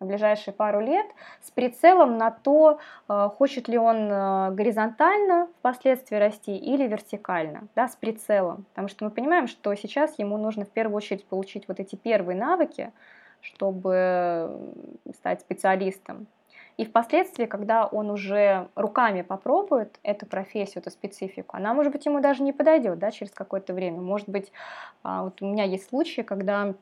На 0.00 0.06
ближайшие 0.06 0.52
пару 0.52 0.80
лет 0.80 1.06
с 1.40 1.50
прицелом 1.50 2.18
на 2.18 2.30
то, 2.30 2.78
э, 3.08 3.28
хочет 3.36 3.68
ли 3.68 3.78
он 3.78 4.10
э, 4.10 4.50
горизонтально 4.50 5.48
впоследствии 5.58 6.16
расти 6.16 6.56
или 6.56 6.86
вертикально, 6.86 7.68
да, 7.76 7.88
с 7.88 7.94
прицелом. 7.94 8.64
Потому 8.70 8.88
что 8.88 9.04
мы 9.04 9.10
понимаем, 9.10 9.46
что 9.46 9.74
сейчас 9.74 10.18
ему 10.18 10.36
нужно 10.36 10.64
в 10.64 10.70
первую 10.70 10.96
очередь 10.96 11.24
получить 11.26 11.68
вот 11.68 11.80
эти 11.80 11.94
первые 11.96 12.36
навыки, 12.36 12.92
чтобы 13.40 14.72
стать 15.14 15.42
специалистом. 15.42 16.26
И 16.76 16.84
впоследствии, 16.84 17.46
когда 17.46 17.86
он 17.86 18.10
уже 18.10 18.68
руками 18.74 19.22
попробует 19.22 19.98
эту 20.02 20.26
профессию, 20.26 20.80
эту 20.80 20.90
специфику, 20.90 21.56
она, 21.56 21.72
может 21.72 21.92
быть, 21.92 22.04
ему 22.04 22.20
даже 22.20 22.42
не 22.42 22.52
подойдет 22.52 22.98
да, 22.98 23.12
через 23.12 23.32
какое-то 23.32 23.74
время. 23.74 24.00
Может 24.00 24.28
быть, 24.28 24.50
а, 25.04 25.24
вот 25.24 25.40
у 25.40 25.46
меня 25.46 25.64
есть 25.64 25.88
случаи, 25.88 26.22
когда 26.22 26.74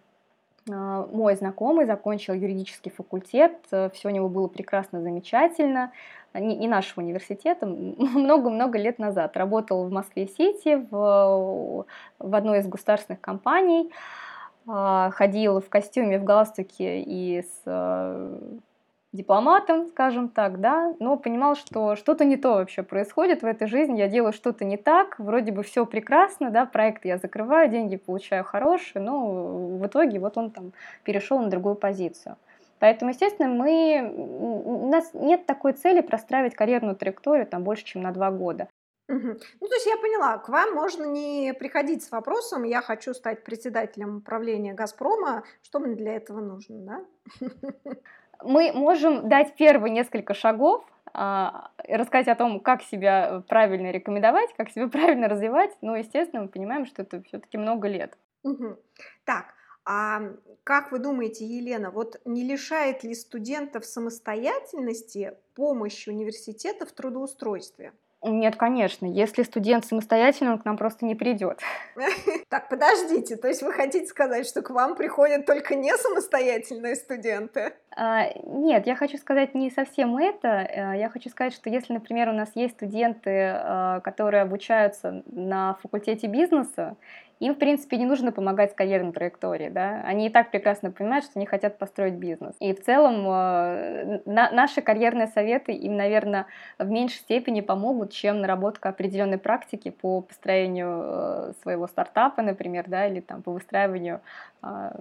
а, 0.70 1.06
мой 1.12 1.34
знакомый 1.34 1.84
закончил 1.84 2.32
юридический 2.32 2.90
факультет, 2.90 3.58
э, 3.70 3.90
все 3.92 4.08
у 4.08 4.12
него 4.12 4.28
было 4.28 4.48
прекрасно, 4.48 5.02
замечательно, 5.02 5.92
не, 6.32 6.56
не 6.56 6.68
нашего 6.68 7.02
университета, 7.02 7.66
много-много 7.66 8.78
лет 8.78 8.98
назад. 8.98 9.36
Работал 9.36 9.84
в 9.84 9.90
Москве-Сити, 9.90 10.86
в, 10.90 11.86
в 12.18 12.34
одной 12.34 12.60
из 12.60 12.66
государственных 12.66 13.20
компаний, 13.20 13.90
а, 14.66 15.10
ходил 15.10 15.60
в 15.60 15.68
костюме, 15.68 16.18
в 16.18 16.24
галстуке 16.24 17.02
и 17.02 17.42
с 17.42 17.62
э, 17.66 18.38
дипломатом, 19.12 19.88
скажем 19.88 20.28
так, 20.28 20.60
да, 20.60 20.94
но 20.98 21.16
понимал, 21.16 21.54
что 21.54 21.96
что-то 21.96 22.24
не 22.24 22.36
то 22.36 22.54
вообще 22.54 22.82
происходит 22.82 23.42
в 23.42 23.46
этой 23.46 23.66
жизни, 23.66 23.98
я 23.98 24.08
делаю 24.08 24.32
что-то 24.32 24.64
не 24.64 24.76
так, 24.76 25.18
вроде 25.18 25.52
бы 25.52 25.62
все 25.62 25.84
прекрасно, 25.84 26.50
да, 26.50 26.64
проект 26.64 27.04
я 27.04 27.18
закрываю, 27.18 27.68
деньги 27.68 27.96
получаю 27.96 28.44
хорошие, 28.44 29.02
но 29.02 29.78
в 29.78 29.86
итоге 29.86 30.18
вот 30.18 30.38
он 30.38 30.50
там 30.50 30.72
перешел 31.04 31.38
на 31.40 31.50
другую 31.50 31.74
позицию. 31.74 32.36
Поэтому, 32.78 33.10
естественно, 33.12 33.48
мы, 33.48 34.12
у 34.16 34.88
нас 34.88 35.10
нет 35.14 35.46
такой 35.46 35.72
цели 35.74 36.00
простраивать 36.00 36.56
карьерную 36.56 36.96
траекторию 36.96 37.46
там 37.46 37.62
больше, 37.62 37.84
чем 37.84 38.02
на 38.02 38.10
два 38.10 38.32
года. 38.32 38.68
Ну, 39.08 39.18
то 39.18 39.74
есть 39.74 39.86
я 39.86 39.96
поняла, 39.98 40.38
к 40.38 40.48
вам 40.48 40.74
можно 40.74 41.04
не 41.04 41.52
приходить 41.52 42.02
с 42.02 42.10
вопросом, 42.10 42.62
я 42.64 42.80
хочу 42.80 43.12
стать 43.14 43.44
председателем 43.44 44.16
управления 44.16 44.74
«Газпрома», 44.74 45.44
что 45.62 45.80
мне 45.80 45.94
для 45.94 46.14
этого 46.14 46.40
нужно, 46.40 46.78
да? 46.80 47.04
Мы 48.44 48.72
можем 48.72 49.28
дать 49.28 49.54
первые 49.56 49.92
несколько 49.92 50.34
шагов, 50.34 50.84
а, 51.14 51.70
рассказать 51.88 52.28
о 52.28 52.36
том, 52.36 52.60
как 52.60 52.82
себя 52.82 53.42
правильно 53.48 53.90
рекомендовать, 53.90 54.50
как 54.56 54.70
себя 54.70 54.88
правильно 54.88 55.28
развивать, 55.28 55.76
но, 55.82 55.96
естественно, 55.96 56.42
мы 56.42 56.48
понимаем, 56.48 56.86
что 56.86 57.02
это 57.02 57.22
все-таки 57.22 57.58
много 57.58 57.88
лет. 57.88 58.16
Угу. 58.44 58.76
Так, 59.24 59.54
А 59.84 60.20
как 60.64 60.92
вы 60.92 60.98
думаете, 61.00 61.44
Елена, 61.44 61.90
вот 61.90 62.20
не 62.24 62.44
лишает 62.44 63.02
ли 63.04 63.14
студентов 63.14 63.84
самостоятельности 63.84 65.36
помощь 65.54 66.06
университета 66.08 66.86
в 66.86 66.92
трудоустройстве? 66.92 67.92
Нет, 68.24 68.54
конечно. 68.56 69.06
Если 69.06 69.42
студент 69.42 69.84
самостоятельный, 69.84 70.52
он 70.52 70.58
к 70.58 70.64
нам 70.64 70.76
просто 70.76 71.04
не 71.04 71.14
придет. 71.14 71.60
Так, 72.48 72.68
подождите, 72.68 73.36
то 73.36 73.48
есть 73.48 73.62
вы 73.62 73.72
хотите 73.72 74.06
сказать, 74.06 74.46
что 74.46 74.60
к 74.60 74.68
вам 74.68 74.94
приходят 74.94 75.46
только 75.46 75.74
не 75.74 75.96
самостоятельные 75.96 76.96
студенты? 76.96 77.72
А, 77.96 78.26
нет, 78.44 78.86
я 78.86 78.94
хочу 78.94 79.16
сказать 79.16 79.54
не 79.54 79.70
совсем 79.70 80.18
это. 80.18 80.48
Э, 80.48 80.98
я 80.98 81.08
хочу 81.08 81.30
сказать, 81.30 81.54
что 81.54 81.70
если, 81.70 81.94
например, 81.94 82.28
у 82.28 82.32
нас 82.32 82.50
есть 82.54 82.74
студенты, 82.74 83.30
э, 83.30 84.00
которые 84.04 84.42
обучаются 84.42 85.22
на 85.26 85.78
факультете 85.82 86.26
бизнеса, 86.26 86.96
им, 87.42 87.56
в 87.56 87.58
принципе, 87.58 87.96
не 87.96 88.06
нужно 88.06 88.30
помогать 88.30 88.70
с 88.70 88.74
карьерной 88.74 89.12
траекторией, 89.12 89.68
да, 89.68 90.00
они 90.04 90.28
и 90.28 90.30
так 90.30 90.52
прекрасно 90.52 90.92
понимают, 90.92 91.24
что 91.24 91.32
они 91.40 91.46
хотят 91.46 91.76
построить 91.76 92.14
бизнес. 92.14 92.54
И 92.60 92.72
в 92.72 92.80
целом 92.84 93.26
э, 93.26 94.20
на, 94.26 94.50
наши 94.52 94.80
карьерные 94.80 95.26
советы 95.26 95.72
им, 95.72 95.96
наверное, 95.96 96.46
в 96.78 96.88
меньшей 96.88 97.16
степени 97.16 97.60
помогут, 97.60 98.12
чем 98.12 98.40
наработка 98.40 98.90
определенной 98.90 99.38
практики 99.38 99.90
по 99.90 100.20
построению 100.20 101.02
э, 101.02 101.52
своего 101.62 101.88
стартапа, 101.88 102.42
например, 102.42 102.84
да, 102.86 103.08
или 103.08 103.18
там 103.18 103.42
по 103.42 103.50
выстраиванию 103.50 104.20
э, 104.62 104.92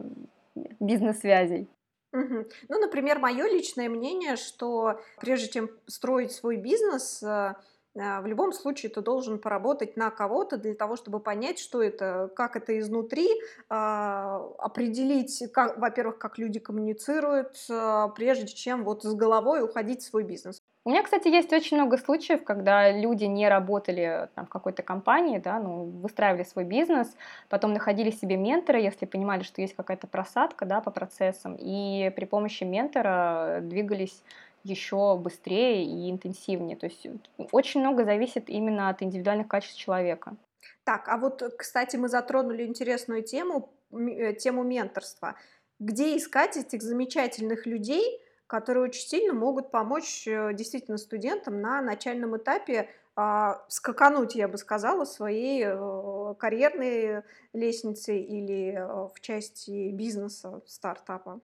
бизнес-связей. 0.79 1.69
Угу. 2.11 2.45
Ну, 2.69 2.79
например, 2.79 3.19
мое 3.19 3.45
личное 3.45 3.87
мнение, 3.87 4.35
что 4.35 4.99
прежде 5.19 5.47
чем 5.47 5.69
строить 5.85 6.31
свой 6.31 6.57
бизнес, 6.57 7.21
а, 7.23 7.55
в 7.93 8.25
любом 8.25 8.53
случае 8.53 8.89
ты 8.89 9.01
должен 9.01 9.37
поработать 9.39 9.97
на 9.97 10.11
кого-то 10.11 10.57
для 10.57 10.75
того, 10.75 10.95
чтобы 10.95 11.19
понять, 11.19 11.59
что 11.59 11.81
это, 11.81 12.29
как 12.35 12.55
это 12.55 12.79
изнутри, 12.79 13.27
а, 13.69 14.37
определить, 14.59 15.43
как, 15.53 15.77
во-первых, 15.77 16.17
как 16.17 16.37
люди 16.37 16.59
коммуницируют, 16.59 17.57
а, 17.69 18.07
прежде 18.09 18.47
чем 18.47 18.83
вот 18.83 19.03
с 19.03 19.13
головой 19.13 19.61
уходить 19.63 20.01
в 20.01 20.05
свой 20.05 20.23
бизнес. 20.23 20.61
У 20.83 20.89
меня, 20.89 21.03
кстати, 21.03 21.27
есть 21.27 21.53
очень 21.53 21.77
много 21.77 21.95
случаев, 21.97 22.43
когда 22.43 22.91
люди 22.91 23.25
не 23.25 23.47
работали 23.47 24.29
там, 24.33 24.47
в 24.47 24.49
какой-то 24.49 24.81
компании, 24.81 25.37
да, 25.37 25.59
ну, 25.59 25.83
выстраивали 25.83 26.43
свой 26.43 26.63
бизнес, 26.65 27.15
потом 27.49 27.73
находили 27.73 28.09
себе 28.09 28.35
ментора, 28.35 28.79
если 28.79 29.05
понимали, 29.05 29.43
что 29.43 29.61
есть 29.61 29.75
какая-то 29.75 30.07
просадка 30.07 30.65
да, 30.65 30.81
по 30.81 30.89
процессам, 30.89 31.55
и 31.59 32.11
при 32.15 32.25
помощи 32.25 32.63
ментора 32.63 33.59
двигались 33.61 34.23
еще 34.63 35.17
быстрее 35.17 35.83
и 35.83 36.09
интенсивнее. 36.09 36.75
То 36.75 36.87
есть 36.87 37.05
очень 37.51 37.81
много 37.81 38.03
зависит 38.03 38.49
именно 38.49 38.89
от 38.89 39.01
индивидуальных 39.01 39.47
качеств 39.47 39.77
человека. 39.77 40.35
Так, 40.83 41.07
а 41.07 41.17
вот, 41.17 41.43
кстати, 41.57 41.95
мы 41.95 42.09
затронули 42.09 42.65
интересную 42.65 43.23
тему, 43.23 43.73
э, 43.91 44.33
тему 44.33 44.63
менторства. 44.63 45.35
Где 45.79 46.17
искать 46.17 46.57
этих 46.57 46.81
замечательных 46.81 47.65
людей, 47.65 48.21
которые 48.47 48.83
очень 48.85 49.07
сильно 49.07 49.33
могут 49.33 49.71
помочь 49.71 50.27
э, 50.27 50.53
действительно 50.53 50.97
студентам 50.97 51.61
на 51.61 51.81
начальном 51.81 52.37
этапе 52.37 52.89
а, 53.15 53.63
скакануть, 53.67 54.35
я 54.35 54.47
бы 54.47 54.57
сказала, 54.57 55.05
своей 55.05 55.63
э, 55.65 56.35
карьерной 56.39 57.23
лестнице 57.53 58.17
или 58.17 58.73
в 59.13 59.19
части 59.19 59.91
бизнеса, 59.91 60.61
стартапа? 60.65 61.41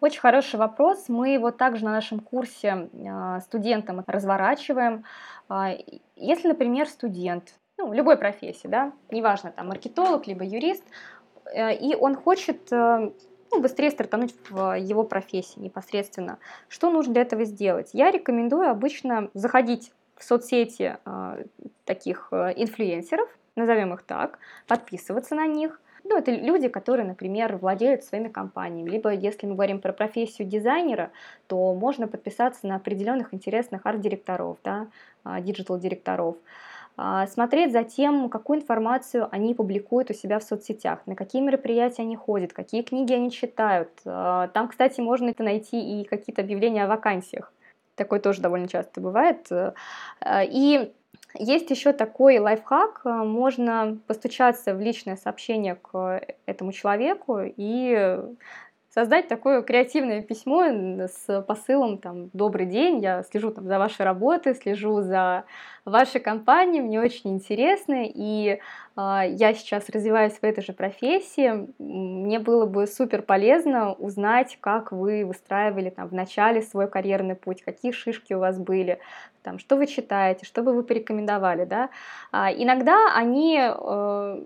Очень 0.00 0.20
хороший 0.20 0.56
вопрос. 0.56 1.08
Мы 1.08 1.30
его 1.30 1.50
также 1.50 1.84
на 1.84 1.92
нашем 1.92 2.20
курсе 2.20 2.88
а, 3.08 3.40
студентам 3.40 4.02
разворачиваем. 4.06 5.04
А, 5.48 5.76
если, 6.16 6.48
например, 6.48 6.88
студент, 6.88 7.54
ну, 7.78 7.92
любой 7.92 8.16
профессии, 8.16 8.68
да, 8.68 8.92
неважно, 9.10 9.50
там, 9.50 9.68
маркетолог, 9.68 10.26
либо 10.26 10.44
юрист, 10.44 10.84
э, 11.54 11.74
и 11.74 11.94
он 11.94 12.14
хочет 12.14 12.72
э, 12.72 13.10
ну, 13.50 13.60
быстрее 13.60 13.90
стартануть 13.90 14.34
в 14.48 14.76
его 14.78 15.02
профессии 15.04 15.58
непосредственно. 15.58 16.38
Что 16.68 16.90
нужно 16.90 17.14
для 17.14 17.22
этого 17.22 17.44
сделать? 17.44 17.90
Я 17.92 18.10
рекомендую 18.10 18.68
обычно 18.70 19.30
заходить 19.34 19.92
в 20.16 20.24
соцсети 20.24 20.98
э, 21.04 21.44
таких 21.84 22.28
инфлюенсеров, 22.32 23.28
назовем 23.56 23.94
их 23.94 24.02
так, 24.02 24.38
подписываться 24.66 25.34
на 25.34 25.46
них– 25.46 25.80
ну, 26.10 26.18
это 26.18 26.32
люди, 26.32 26.66
которые, 26.66 27.06
например, 27.06 27.56
владеют 27.56 28.02
своими 28.02 28.28
компаниями. 28.28 28.90
Либо, 28.90 29.10
если 29.10 29.46
мы 29.46 29.54
говорим 29.54 29.80
про 29.80 29.92
профессию 29.92 30.48
дизайнера, 30.48 31.12
то 31.46 31.72
можно 31.72 32.08
подписаться 32.08 32.66
на 32.66 32.76
определенных 32.76 33.32
интересных 33.32 33.86
арт-директоров, 33.86 34.58
да, 34.64 34.88
а, 35.22 35.40
digital-директоров 35.40 36.36
а, 36.96 37.28
смотреть 37.28 37.70
за 37.72 37.84
тем, 37.84 38.28
какую 38.28 38.58
информацию 38.58 39.28
они 39.30 39.54
публикуют 39.54 40.10
у 40.10 40.14
себя 40.14 40.40
в 40.40 40.42
соцсетях, 40.42 40.98
на 41.06 41.14
какие 41.14 41.42
мероприятия 41.42 42.02
они 42.02 42.16
ходят, 42.16 42.52
какие 42.52 42.82
книги 42.82 43.12
они 43.12 43.30
читают. 43.30 43.90
А, 44.04 44.48
там, 44.48 44.66
кстати, 44.66 45.00
можно 45.00 45.28
это 45.28 45.44
найти 45.44 46.00
и 46.00 46.04
какие-то 46.04 46.42
объявления 46.42 46.84
о 46.84 46.88
вакансиях. 46.88 47.52
Такое 47.94 48.18
тоже 48.18 48.40
довольно 48.40 48.66
часто 48.66 49.00
бывает. 49.00 49.48
И 50.26 50.92
есть 51.34 51.70
еще 51.70 51.92
такой 51.92 52.38
лайфхак, 52.38 53.02
э, 53.04 53.08
можно 53.08 53.98
постучаться 54.06 54.74
в 54.74 54.80
личное 54.80 55.16
сообщение 55.16 55.76
к 55.76 56.22
этому 56.46 56.72
человеку 56.72 57.40
и 57.44 58.18
создать 58.92 59.28
такое 59.28 59.62
креативное 59.62 60.20
письмо 60.20 60.64
с 61.06 61.42
посылом 61.42 61.98
там 61.98 62.28
«Добрый 62.32 62.66
день, 62.66 62.98
я 62.98 63.22
слежу 63.22 63.52
там 63.52 63.66
за 63.66 63.78
вашей 63.78 64.04
работой, 64.04 64.54
слежу 64.54 65.00
за 65.00 65.44
вашей 65.84 66.20
компанией, 66.20 66.82
мне 66.82 67.00
очень 67.00 67.30
интересно, 67.30 68.02
и 68.04 68.58
э, 68.58 68.58
я 68.96 69.54
сейчас 69.54 69.88
развиваюсь 69.88 70.32
в 70.34 70.42
этой 70.42 70.64
же 70.64 70.72
профессии, 70.72 71.68
мне 71.78 72.40
было 72.40 72.66
бы 72.66 72.88
супер 72.88 73.22
полезно 73.22 73.92
узнать, 73.92 74.58
как 74.60 74.90
вы 74.90 75.24
выстраивали 75.24 75.90
там 75.90 76.08
в 76.08 76.12
начале 76.12 76.60
свой 76.60 76.88
карьерный 76.88 77.36
путь, 77.36 77.62
какие 77.62 77.92
шишки 77.92 78.34
у 78.34 78.40
вас 78.40 78.58
были, 78.58 78.98
там, 79.42 79.58
что 79.60 79.76
вы 79.76 79.86
читаете, 79.86 80.44
что 80.44 80.62
бы 80.62 80.72
вы 80.72 80.82
порекомендовали, 80.82 81.64
да. 81.64 81.90
А, 82.32 82.52
иногда 82.52 83.14
они 83.14 83.58
э, 83.60 84.44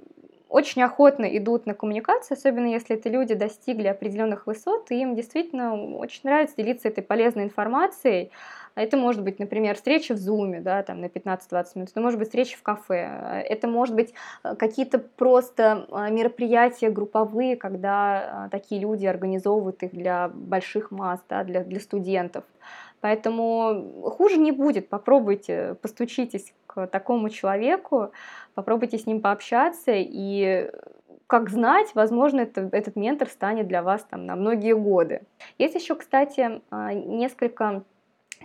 очень 0.54 0.82
охотно 0.82 1.24
идут 1.36 1.66
на 1.66 1.74
коммуникацию, 1.74 2.36
особенно 2.38 2.66
если 2.66 2.94
это 2.94 3.08
люди 3.08 3.34
достигли 3.34 3.88
определенных 3.88 4.46
высот, 4.46 4.88
и 4.92 5.00
им 5.00 5.16
действительно 5.16 5.74
очень 5.96 6.20
нравится 6.22 6.54
делиться 6.56 6.86
этой 6.86 7.02
полезной 7.02 7.42
информацией. 7.42 8.30
Это 8.76 8.96
может 8.96 9.24
быть, 9.24 9.40
например, 9.40 9.74
встреча 9.74 10.14
в 10.14 10.18
Zoom, 10.18 10.60
да, 10.60 10.84
там 10.84 11.00
на 11.00 11.06
15-20 11.06 11.64
минут, 11.74 11.90
это 11.90 12.00
может 12.00 12.20
быть 12.20 12.28
встреча 12.28 12.56
в 12.56 12.62
кафе, 12.62 13.44
это 13.48 13.66
может 13.66 13.96
быть 13.96 14.14
э, 14.44 14.54
какие-то 14.54 15.00
просто 15.00 15.88
э, 15.90 16.12
мероприятия 16.12 16.90
групповые, 16.90 17.56
когда 17.56 18.46
э, 18.46 18.50
такие 18.50 18.80
люди 18.80 19.06
организовывают 19.06 19.82
их 19.82 19.90
для 19.90 20.28
больших 20.28 20.92
масс, 20.92 21.20
да, 21.28 21.42
для, 21.42 21.64
для 21.64 21.80
студентов. 21.80 22.44
Поэтому 23.00 24.02
хуже 24.16 24.38
не 24.38 24.50
будет. 24.50 24.88
Попробуйте, 24.88 25.76
постучитесь 25.82 26.54
такому 26.90 27.30
человеку, 27.30 28.12
попробуйте 28.54 28.98
с 28.98 29.06
ним 29.06 29.20
пообщаться 29.20 29.92
и 29.94 30.70
как 31.26 31.50
знать, 31.50 31.94
возможно, 31.94 32.40
это, 32.40 32.68
этот 32.72 32.96
ментор 32.96 33.28
станет 33.28 33.66
для 33.66 33.82
вас 33.82 34.04
там, 34.08 34.26
на 34.26 34.36
многие 34.36 34.74
годы. 34.74 35.22
Есть 35.58 35.74
еще, 35.74 35.94
кстати, 35.94 36.60
а, 36.70 36.92
несколько 36.92 37.82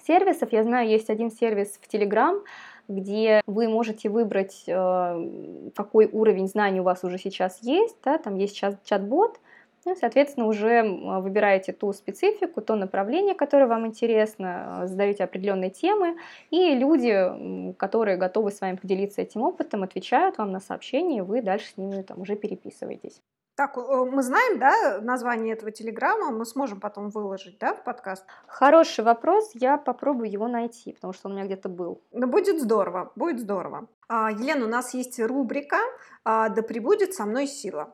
сервисов. 0.06 0.52
Я 0.54 0.63
знаю, 0.63 0.88
есть 0.88 1.10
один 1.10 1.30
сервис 1.30 1.80
в 1.82 1.94
Telegram, 1.94 2.42
где 2.88 3.42
вы 3.46 3.68
можете 3.68 4.10
выбрать, 4.10 4.63
э, 4.65 5.72
какой 5.76 6.10
уровень 6.12 6.48
знаний 6.48 6.80
у 6.80 6.84
вас 6.84 7.04
уже 7.04 7.18
сейчас 7.18 7.60
есть. 7.62 7.98
Да, 8.04 8.18
там 8.18 8.36
есть 8.36 8.56
чат-бот, 8.58 9.39
ну, 9.86 9.96
соответственно, 9.96 10.48
уже 10.48 10.84
выбираете 10.84 11.74
ту 11.74 11.94
специфику, 11.94 12.62
то 12.62 12.76
направление, 12.76 13.36
которое 13.36 13.68
вам 13.68 13.88
интересно, 13.88 14.84
задаете 14.86 15.24
определенные 15.24 15.70
темы, 15.70 16.18
и 16.50 16.76
люди, 16.76 17.74
которые 17.78 18.18
готовы 18.18 18.52
с 18.52 18.62
вами 18.62 18.76
поделиться 18.76 19.22
этим 19.22 19.42
опытом, 19.42 19.84
отвечают 19.84 20.38
вам 20.38 20.52
на 20.52 20.60
сообщения, 20.60 21.20
и 21.20 21.22
вы 21.22 21.42
дальше 21.42 21.72
с 21.74 21.78
ними 21.78 22.02
там 22.02 22.22
уже 22.22 22.36
переписываетесь. 22.36 23.22
Так, 23.60 23.76
мы 23.76 24.24
знаем, 24.24 24.58
да, 24.58 25.02
название 25.02 25.54
этого 25.54 25.70
телеграмма, 25.70 26.32
мы 26.32 26.46
сможем 26.46 26.80
потом 26.80 27.10
выложить, 27.10 27.58
да, 27.60 27.74
в 27.74 27.84
подкаст? 27.84 28.24
Хороший 28.48 29.04
вопрос, 29.04 29.52
я 29.54 29.78
попробую 29.78 30.32
его 30.32 30.48
найти, 30.48 30.94
потому 30.94 31.12
что 31.12 31.28
он 31.28 31.34
у 31.34 31.36
меня 31.36 31.46
где-то 31.46 31.68
был. 31.68 32.02
Ну, 32.13 32.28
будет 32.28 32.62
здорово, 32.62 33.12
будет 33.18 33.42
здорово. 33.42 33.88
А, 34.08 34.32
Елена, 34.32 34.63
у 34.63 34.70
нас 34.70 34.94
есть 34.94 35.20
рубрика 35.20 35.76
а, 36.24 36.48
«Да 36.48 36.62
пребудет 36.62 37.13
со 37.13 37.26
мной 37.26 37.48
сила». 37.48 37.94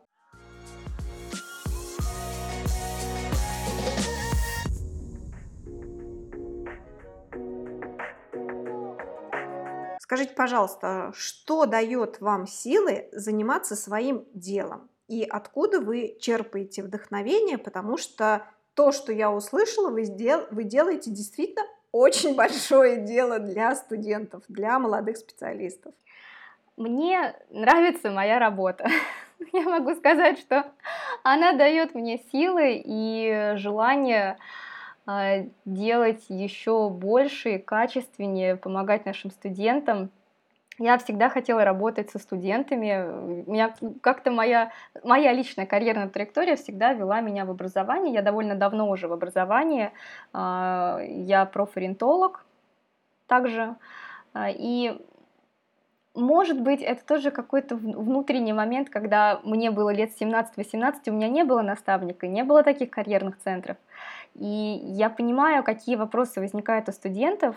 Скажите, 10.05 10.35
пожалуйста, 10.35 11.11
что 11.15 11.65
дает 11.65 12.21
вам 12.21 12.45
силы 12.45 13.09
заниматься 13.11 13.75
своим 13.75 14.27
делом? 14.35 14.87
И 15.07 15.23
откуда 15.23 15.81
вы 15.81 16.15
черпаете 16.21 16.83
вдохновение? 16.83 17.57
Потому 17.57 17.97
что 17.97 18.45
то, 18.75 18.91
что 18.91 19.11
я 19.11 19.31
услышала, 19.31 19.89
вы, 19.89 20.03
сдел, 20.03 20.45
вы 20.51 20.63
делаете 20.63 21.09
действительно 21.09 21.65
очень 21.91 22.35
большое 22.37 22.97
дело 22.97 23.39
для 23.39 23.73
студентов, 23.73 24.43
для 24.47 24.77
молодых 24.77 25.17
специалистов. 25.17 25.95
Мне 26.77 27.35
нравится 27.49 28.11
моя 28.11 28.37
работа. 28.37 28.87
я 29.53 29.63
могу 29.63 29.95
сказать, 29.95 30.37
что 30.37 30.71
она 31.23 31.53
дает 31.53 31.95
мне 31.95 32.19
силы 32.31 32.79
и 32.85 33.53
желание 33.55 34.37
делать 35.65 36.25
еще 36.29 36.89
больше 36.89 37.55
и 37.55 37.57
качественнее, 37.59 38.55
помогать 38.55 39.05
нашим 39.05 39.31
студентам. 39.31 40.09
Я 40.77 40.97
всегда 40.97 41.29
хотела 41.29 41.63
работать 41.63 42.09
со 42.09 42.19
студентами. 42.19 43.45
Меня 43.49 43.73
как-то 44.01 44.31
моя, 44.31 44.71
моя 45.03 45.31
личная 45.31 45.65
карьерная 45.65 46.09
траектория 46.09 46.57
всегда 46.57 46.91
вела 46.93 47.21
меня 47.21 47.45
в 47.45 47.51
образование. 47.51 48.13
Я 48.13 48.21
довольно 48.21 48.55
давно 48.55 48.89
уже 48.89 49.07
в 49.07 49.13
образовании. 49.13 49.91
А, 50.33 50.99
я 51.01 51.45
профориентолог 51.45 52.45
также. 53.27 53.75
А, 54.33 54.49
и 54.49 54.99
может 56.15 56.61
быть, 56.61 56.81
это 56.81 57.05
тоже 57.05 57.31
какой-то 57.31 57.75
внутренний 57.75 58.53
момент, 58.53 58.89
когда 58.89 59.41
мне 59.43 59.69
было 59.71 59.89
лет 59.89 60.11
17-18, 60.19 60.93
у 61.07 61.11
меня 61.11 61.27
не 61.27 61.43
было 61.43 61.61
наставника, 61.61 62.27
не 62.27 62.43
было 62.43 62.63
таких 62.63 62.89
карьерных 62.89 63.37
центров. 63.39 63.77
И 64.33 64.79
я 64.83 65.09
понимаю, 65.09 65.63
какие 65.63 65.95
вопросы 65.95 66.39
возникают 66.39 66.89
у 66.89 66.91
студентов, 66.91 67.55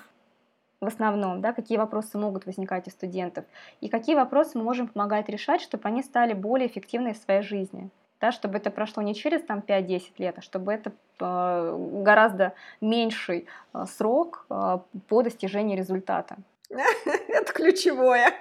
в 0.81 0.87
основном, 0.87 1.41
да, 1.41 1.53
какие 1.53 1.79
вопросы 1.79 2.19
могут 2.19 2.47
возникать 2.47 2.87
у 2.87 2.91
студентов, 2.91 3.45
и 3.81 3.89
какие 3.89 4.15
вопросы 4.15 4.59
мы 4.59 4.65
можем 4.65 4.87
помогать 4.89 5.29
решать, 5.29 5.61
чтобы 5.61 5.89
они 5.89 6.03
стали 6.03 6.35
более 6.35 6.69
эффективны 6.69 7.15
в 7.15 7.17
своей 7.17 7.43
жизни. 7.43 7.91
Да, 8.21 8.33
чтобы 8.33 8.59
это 8.59 8.73
прошло 8.73 9.01
не 9.01 9.15
через 9.15 9.43
там, 9.43 9.61
5-10 9.61 10.03
лет, 10.19 10.39
а 10.39 10.43
чтобы 10.43 10.73
это 10.73 10.91
э, 11.21 12.03
гораздо 12.03 12.53
меньший 12.81 13.47
э, 13.73 13.85
срок 13.87 14.45
э, 14.51 14.79
по 15.07 15.23
достижению 15.23 15.79
результата. 15.79 16.37
Это 17.29 17.53
ключевое. 17.53 18.39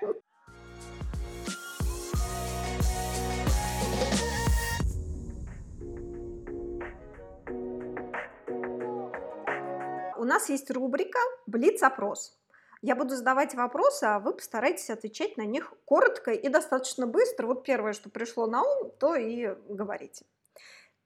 У 10.18 10.24
нас 10.24 10.50
есть 10.50 10.70
рубрика 10.72 11.20
«Блиц-опрос». 11.46 12.38
Я 12.82 12.96
буду 12.96 13.16
задавать 13.16 13.56
вопросы, 13.56 14.04
а 14.04 14.20
вы 14.20 14.34
постарайтесь 14.34 14.90
отвечать 14.90 15.38
на 15.38 15.44
них 15.44 15.74
коротко 15.86 16.32
и 16.32 16.50
достаточно 16.50 17.08
быстро. 17.08 17.48
Вот 17.48 17.64
первое, 17.64 17.94
что 17.94 18.10
пришло 18.10 18.46
на 18.46 18.62
ум, 18.62 18.92
то 19.00 19.16
и 19.16 19.56
говорите. 19.70 20.26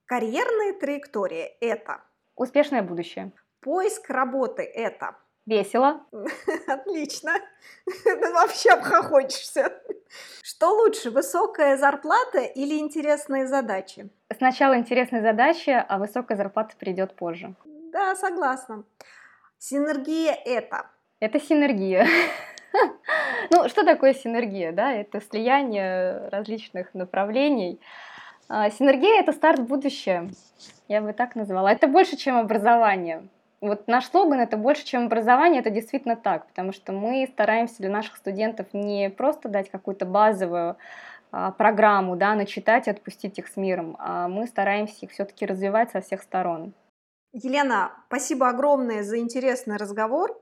Карьерные 0.05 0.73
траектории– 0.73 1.55
это? 1.61 2.03
Успешное 2.35 2.81
будущее. 2.81 3.31
Поиск 3.61 4.09
работы– 4.09 4.63
это? 4.63 5.15
Весело. 5.45 6.01
Отлично. 6.67 7.33
Ты 8.03 8.33
вообще 8.33 8.71
обхохочешься. 8.71 9.73
Что 10.43 10.69
лучше, 10.69 11.09
высокая 11.09 11.77
зарплата 11.77 12.41
или 12.41 12.77
интересные 12.77 13.47
задачи? 13.47 14.09
Сначала 14.35 14.77
интересные 14.77 15.21
задачи, 15.21 15.69
а 15.69 15.97
высокая 15.97 16.37
зарплата 16.37 16.75
придет 16.77 17.15
позже. 17.15 17.55
Да, 17.91 18.15
согласна. 18.15 18.83
Синергия 19.57 20.33
это? 20.45 20.87
Это 21.19 21.39
синергия. 21.39 22.07
Ну, 23.49 23.67
что 23.67 23.83
такое 23.83 24.13
синергия? 24.13 24.71
Да? 24.71 24.93
Это 24.93 25.19
слияние 25.19 26.29
различных 26.29 26.93
направлений. 26.93 27.81
А, 28.47 28.69
синергия– 28.69 29.19
это 29.21 29.33
старт 29.33 29.59
в 29.59 29.65
будущее. 29.65 30.31
Я 30.87 31.01
бы 31.01 31.11
так 31.11 31.35
назвала. 31.35 31.69
Это 31.69 31.87
больше, 31.87 32.15
чем 32.15 32.37
образование 32.37 33.27
вот 33.61 33.87
наш 33.87 34.09
слоган 34.09 34.39
это 34.39 34.57
больше, 34.57 34.83
чем 34.83 35.05
образование, 35.05 35.61
это 35.61 35.69
действительно 35.69 36.15
так, 36.15 36.47
потому 36.47 36.73
что 36.73 36.91
мы 36.91 37.27
стараемся 37.31 37.77
для 37.77 37.89
наших 37.89 38.17
студентов 38.17 38.67
не 38.73 39.09
просто 39.09 39.49
дать 39.49 39.69
какую-то 39.69 40.05
базовую 40.05 40.77
а, 41.31 41.51
программу, 41.51 42.15
да, 42.15 42.33
начитать 42.33 42.87
и 42.87 42.91
отпустить 42.91 43.37
их 43.37 43.47
с 43.47 43.55
миром, 43.55 43.95
а 43.99 44.27
мы 44.27 44.47
стараемся 44.47 45.05
их 45.05 45.11
все-таки 45.11 45.45
развивать 45.45 45.91
со 45.91 46.01
всех 46.01 46.23
сторон. 46.23 46.73
Елена, 47.33 47.91
спасибо 48.07 48.49
огромное 48.49 49.03
за 49.03 49.19
интересный 49.19 49.77
разговор. 49.77 50.37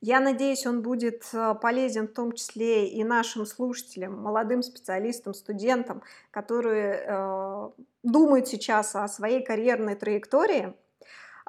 Я 0.00 0.20
надеюсь, 0.20 0.64
он 0.64 0.80
будет 0.80 1.24
а, 1.34 1.54
полезен 1.54 2.06
в 2.06 2.12
том 2.12 2.32
числе 2.32 2.88
и 2.88 3.02
нашим 3.02 3.46
слушателям, 3.46 4.22
молодым 4.22 4.62
специалистам, 4.62 5.34
студентам, 5.34 6.02
которые 6.30 7.04
э, 7.04 7.70
думают 8.02 8.48
сейчас 8.48 8.96
о 8.96 9.06
своей 9.08 9.44
карьерной 9.44 9.96
траектории. 9.96 10.72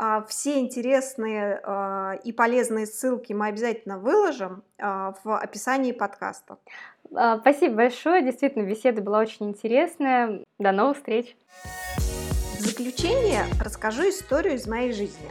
А, 0.04 0.24
все 0.24 0.58
интересные 0.58 1.62
а, 1.64 2.14
и 2.24 2.32
полезные 2.32 2.88
ссылки 2.88 3.34
мы 3.34 3.50
обязательно 3.50 4.00
выложим 4.00 4.64
а, 4.80 5.14
в 5.24 5.38
описании 5.38 5.92
подкаста. 5.92 6.58
Спасибо 7.42 7.76
большое. 7.76 8.24
Действительно, 8.24 8.64
беседа 8.64 9.00
была 9.04 9.20
очень 9.20 9.50
интересная. 9.50 10.44
До 10.58 10.72
новых 10.72 10.98
встреч. 10.98 11.38
В 12.58 12.62
заключение 12.62 13.44
расскажу 13.64 14.10
историю 14.10 14.56
из 14.56 14.66
моей 14.66 14.92
жизни. 14.92 15.30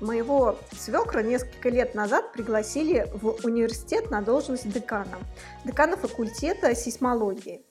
Моего 0.00 0.56
свекра 0.72 1.20
несколько 1.20 1.68
лет 1.68 1.94
назад 1.94 2.32
пригласили 2.32 3.06
в 3.12 3.44
университет 3.44 4.10
на 4.10 4.22
должность 4.22 4.72
декана. 4.72 5.18
Декана 5.66 5.98
факультета 5.98 6.74
сейсмологии. 6.74 7.62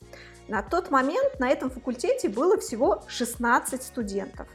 На 0.48 0.62
тот 0.62 0.92
момент 0.92 1.40
на 1.40 1.50
этом 1.50 1.72
факультете 1.72 2.30
было 2.30 2.60
всего 2.60 3.02
16 3.08 3.82
студентов. 3.82 4.48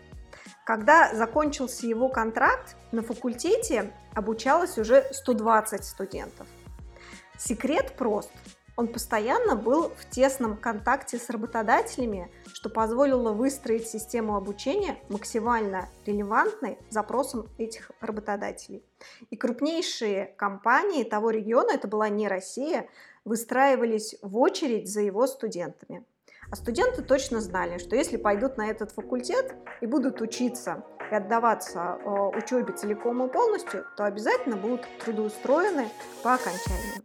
Когда 0.65 1.13
закончился 1.15 1.87
его 1.87 2.09
контракт, 2.09 2.77
на 2.93 3.03
факультете 3.03 3.93
обучалось 4.15 4.79
уже 4.79 5.05
120 5.13 5.85
студентов. 5.85 6.47
Секрет 7.37 7.97
прост. 7.97 8.31
Он 8.77 8.89
постоянно 8.89 9.57
был 9.57 9.91
в 9.91 10.09
тесном 10.09 10.57
контакте 10.57 11.19
с 11.19 11.29
работодателями, 11.29 12.31
что 12.53 12.71
позволило 12.71 13.33
выстроить 13.33 13.87
систему 13.87 14.37
обучения 14.37 14.97
максимально 15.09 15.89
релевантной 16.07 16.79
запросам 16.89 17.49
этих 17.59 17.91
работодателей. 18.01 18.83
И 19.31 19.37
крупнейшие 19.37 20.27
компании 20.39 21.05
того 21.05 21.31
региона, 21.31 21.73
это 21.73 21.89
была 21.89 22.09
не 22.09 22.29
Россия, 22.29 22.89
выстраивались 23.25 24.17
в 24.23 24.39
очередь 24.39 24.91
за 24.91 25.01
его 25.01 25.27
студентами. 25.27 26.05
А 26.53 26.57
студенты 26.57 27.01
точно 27.01 27.41
знали, 27.41 27.79
что 27.79 27.97
если 27.97 28.19
пойдут 28.19 28.59
на 28.59 28.69
этот 28.69 28.93
факультет 28.93 29.55
и 29.81 29.87
будут 29.87 30.21
учиться 30.21 30.85
и 31.11 31.15
отдаваться 31.15 31.99
э, 31.99 32.09
учебе 32.37 32.75
целиком 32.75 33.25
и 33.25 33.33
полностью, 33.33 33.87
то 33.97 34.05
обязательно 34.05 34.57
будут 34.57 34.83
трудоустроены 35.03 35.89
по 36.23 36.35
окончанию. 36.35 37.03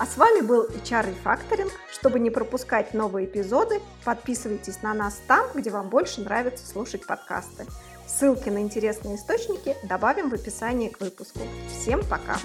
А 0.00 0.04
с 0.04 0.16
вами 0.16 0.40
был 0.40 0.66
HR 0.66 1.14
Refactoring. 1.14 1.70
Чтобы 1.92 2.18
не 2.18 2.30
пропускать 2.30 2.92
новые 2.92 3.26
эпизоды, 3.28 3.80
подписывайтесь 4.04 4.82
на 4.82 4.94
нас 4.94 5.22
там, 5.28 5.46
где 5.54 5.70
вам 5.70 5.88
больше 5.88 6.20
нравится 6.20 6.66
слушать 6.66 7.06
подкасты. 7.06 7.66
Ссылки 8.08 8.48
на 8.48 8.58
интересные 8.58 9.14
источники 9.14 9.76
добавим 9.84 10.28
в 10.28 10.34
описании 10.34 10.88
к 10.88 11.00
выпуску. 11.00 11.38
Всем 11.68 12.00
пока! 12.00 12.36